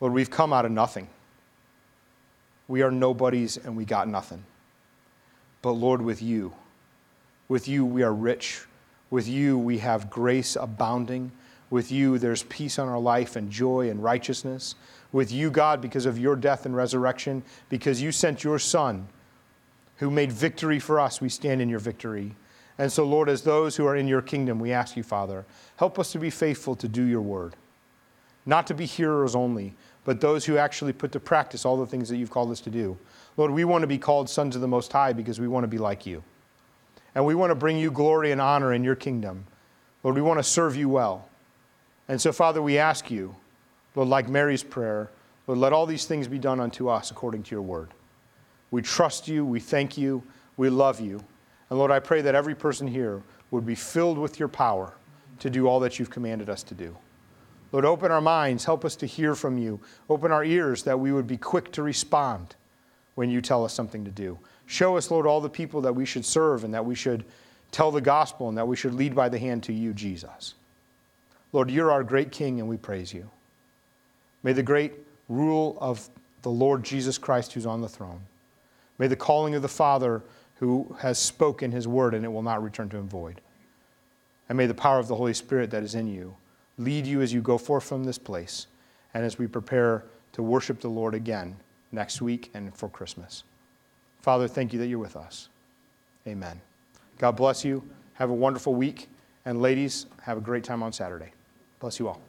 Lord, 0.00 0.12
we've 0.12 0.30
come 0.30 0.52
out 0.52 0.64
of 0.64 0.72
nothing. 0.72 1.08
We 2.68 2.82
are 2.82 2.90
nobodies 2.90 3.56
and 3.56 3.76
we 3.76 3.84
got 3.84 4.08
nothing. 4.08 4.44
But 5.60 5.72
Lord, 5.72 6.00
with 6.00 6.22
you, 6.22 6.52
with 7.48 7.66
you 7.66 7.84
we 7.84 8.02
are 8.02 8.14
rich. 8.14 8.64
With 9.10 9.26
you 9.26 9.58
we 9.58 9.78
have 9.78 10.10
grace 10.10 10.56
abounding. 10.56 11.32
With 11.70 11.90
you 11.90 12.18
there's 12.18 12.44
peace 12.44 12.78
on 12.78 12.88
our 12.88 12.98
life 12.98 13.36
and 13.36 13.50
joy 13.50 13.90
and 13.90 14.02
righteousness. 14.02 14.74
With 15.12 15.32
you, 15.32 15.50
God, 15.50 15.80
because 15.80 16.06
of 16.06 16.18
your 16.18 16.36
death 16.36 16.66
and 16.66 16.76
resurrection, 16.76 17.42
because 17.70 18.00
you 18.00 18.12
sent 18.12 18.44
your 18.44 18.58
Son 18.58 19.08
who 19.98 20.10
made 20.10 20.32
victory 20.32 20.78
for 20.78 20.98
us, 20.98 21.20
we 21.20 21.28
stand 21.28 21.60
in 21.60 21.68
your 21.68 21.78
victory. 21.78 22.34
And 22.78 22.90
so, 22.90 23.04
Lord, 23.04 23.28
as 23.28 23.42
those 23.42 23.76
who 23.76 23.86
are 23.86 23.96
in 23.96 24.06
your 24.06 24.22
kingdom, 24.22 24.60
we 24.60 24.72
ask 24.72 24.96
you, 24.96 25.02
Father, 25.02 25.44
help 25.76 25.98
us 25.98 26.12
to 26.12 26.18
be 26.18 26.30
faithful 26.30 26.76
to 26.76 26.88
do 26.88 27.02
your 27.02 27.20
word. 27.20 27.56
Not 28.46 28.66
to 28.68 28.74
be 28.74 28.86
hearers 28.86 29.34
only, 29.34 29.74
but 30.04 30.20
those 30.20 30.44
who 30.44 30.56
actually 30.56 30.92
put 30.92 31.12
to 31.12 31.20
practice 31.20 31.64
all 31.64 31.76
the 31.76 31.86
things 31.86 32.08
that 32.08 32.16
you've 32.16 32.30
called 32.30 32.50
us 32.50 32.60
to 32.62 32.70
do. 32.70 32.96
Lord, 33.36 33.50
we 33.50 33.64
want 33.64 33.82
to 33.82 33.88
be 33.88 33.98
called 33.98 34.30
sons 34.30 34.54
of 34.54 34.62
the 34.62 34.68
Most 34.68 34.92
High 34.92 35.12
because 35.12 35.40
we 35.40 35.48
want 35.48 35.64
to 35.64 35.68
be 35.68 35.78
like 35.78 36.06
you. 36.06 36.22
And 37.14 37.26
we 37.26 37.34
want 37.34 37.50
to 37.50 37.56
bring 37.56 37.76
you 37.76 37.90
glory 37.90 38.30
and 38.30 38.40
honor 38.40 38.72
in 38.72 38.84
your 38.84 38.94
kingdom. 38.94 39.44
Lord, 40.04 40.14
we 40.14 40.22
want 40.22 40.38
to 40.38 40.44
serve 40.44 40.76
you 40.76 40.88
well. 40.88 41.28
And 42.06 42.20
so, 42.20 42.32
Father, 42.32 42.62
we 42.62 42.78
ask 42.78 43.10
you, 43.10 43.34
Lord, 43.94 44.08
like 44.08 44.28
Mary's 44.28 44.62
prayer, 44.62 45.10
Lord, 45.46 45.58
let 45.58 45.72
all 45.72 45.86
these 45.86 46.06
things 46.06 46.28
be 46.28 46.38
done 46.38 46.60
unto 46.60 46.88
us 46.88 47.10
according 47.10 47.42
to 47.42 47.50
your 47.50 47.62
word. 47.62 47.90
We 48.70 48.82
trust 48.82 49.28
you, 49.28 49.44
we 49.44 49.60
thank 49.60 49.96
you, 49.96 50.22
we 50.56 50.68
love 50.68 51.00
you. 51.00 51.22
And 51.70 51.78
Lord, 51.78 51.90
I 51.90 52.00
pray 52.00 52.20
that 52.22 52.34
every 52.34 52.54
person 52.54 52.86
here 52.86 53.22
would 53.50 53.66
be 53.66 53.74
filled 53.74 54.18
with 54.18 54.38
your 54.38 54.48
power 54.48 54.94
to 55.40 55.50
do 55.50 55.66
all 55.66 55.80
that 55.80 55.98
you've 55.98 56.10
commanded 56.10 56.48
us 56.50 56.62
to 56.64 56.74
do. 56.74 56.96
Lord, 57.72 57.84
open 57.84 58.10
our 58.10 58.20
minds, 58.20 58.64
help 58.64 58.84
us 58.84 58.96
to 58.96 59.06
hear 59.06 59.34
from 59.34 59.58
you. 59.58 59.80
Open 60.08 60.32
our 60.32 60.44
ears 60.44 60.82
that 60.84 60.98
we 60.98 61.12
would 61.12 61.26
be 61.26 61.36
quick 61.36 61.70
to 61.72 61.82
respond 61.82 62.56
when 63.14 63.30
you 63.30 63.40
tell 63.40 63.64
us 63.64 63.74
something 63.74 64.04
to 64.04 64.10
do. 64.10 64.38
Show 64.66 64.96
us, 64.96 65.10
Lord, 65.10 65.26
all 65.26 65.40
the 65.40 65.50
people 65.50 65.80
that 65.82 65.94
we 65.94 66.04
should 66.04 66.24
serve 66.24 66.64
and 66.64 66.72
that 66.74 66.84
we 66.84 66.94
should 66.94 67.24
tell 67.70 67.90
the 67.90 68.00
gospel 68.00 68.48
and 68.48 68.56
that 68.56 68.66
we 68.66 68.76
should 68.76 68.94
lead 68.94 69.14
by 69.14 69.28
the 69.28 69.38
hand 69.38 69.62
to 69.64 69.72
you, 69.72 69.92
Jesus. 69.92 70.54
Lord, 71.52 71.70
you're 71.70 71.90
our 71.90 72.02
great 72.02 72.32
King 72.32 72.60
and 72.60 72.68
we 72.68 72.76
praise 72.76 73.12
you. 73.12 73.30
May 74.42 74.52
the 74.52 74.62
great 74.62 74.92
rule 75.28 75.76
of 75.80 76.08
the 76.42 76.50
Lord 76.50 76.84
Jesus 76.84 77.18
Christ 77.18 77.52
who's 77.52 77.66
on 77.66 77.80
the 77.80 77.88
throne 77.88 78.20
May 78.98 79.06
the 79.06 79.16
calling 79.16 79.54
of 79.54 79.62
the 79.62 79.68
Father 79.68 80.22
who 80.56 80.96
has 81.00 81.18
spoken 81.18 81.70
his 81.70 81.86
word 81.86 82.14
and 82.14 82.24
it 82.24 82.28
will 82.28 82.42
not 82.42 82.62
return 82.62 82.88
to 82.90 82.96
him 82.96 83.08
void. 83.08 83.40
And 84.48 84.58
may 84.58 84.66
the 84.66 84.74
power 84.74 84.98
of 84.98 85.08
the 85.08 85.16
Holy 85.16 85.34
Spirit 85.34 85.70
that 85.70 85.82
is 85.82 85.94
in 85.94 86.08
you 86.08 86.36
lead 86.78 87.06
you 87.06 87.20
as 87.20 87.32
you 87.32 87.40
go 87.40 87.58
forth 87.58 87.84
from 87.84 88.04
this 88.04 88.18
place 88.18 88.68
and 89.14 89.24
as 89.24 89.38
we 89.38 89.46
prepare 89.46 90.04
to 90.32 90.42
worship 90.42 90.80
the 90.80 90.88
Lord 90.88 91.14
again 91.14 91.56
next 91.92 92.22
week 92.22 92.50
and 92.54 92.74
for 92.74 92.88
Christmas. 92.88 93.44
Father, 94.20 94.48
thank 94.48 94.72
you 94.72 94.78
that 94.78 94.86
you're 94.86 94.98
with 94.98 95.16
us. 95.16 95.48
Amen. 96.26 96.60
God 97.18 97.32
bless 97.32 97.64
you. 97.64 97.82
Have 98.14 98.30
a 98.30 98.34
wonderful 98.34 98.74
week. 98.74 99.08
And 99.44 99.62
ladies, 99.62 100.06
have 100.22 100.38
a 100.38 100.40
great 100.40 100.64
time 100.64 100.82
on 100.82 100.92
Saturday. 100.92 101.32
Bless 101.80 101.98
you 101.98 102.08
all. 102.08 102.20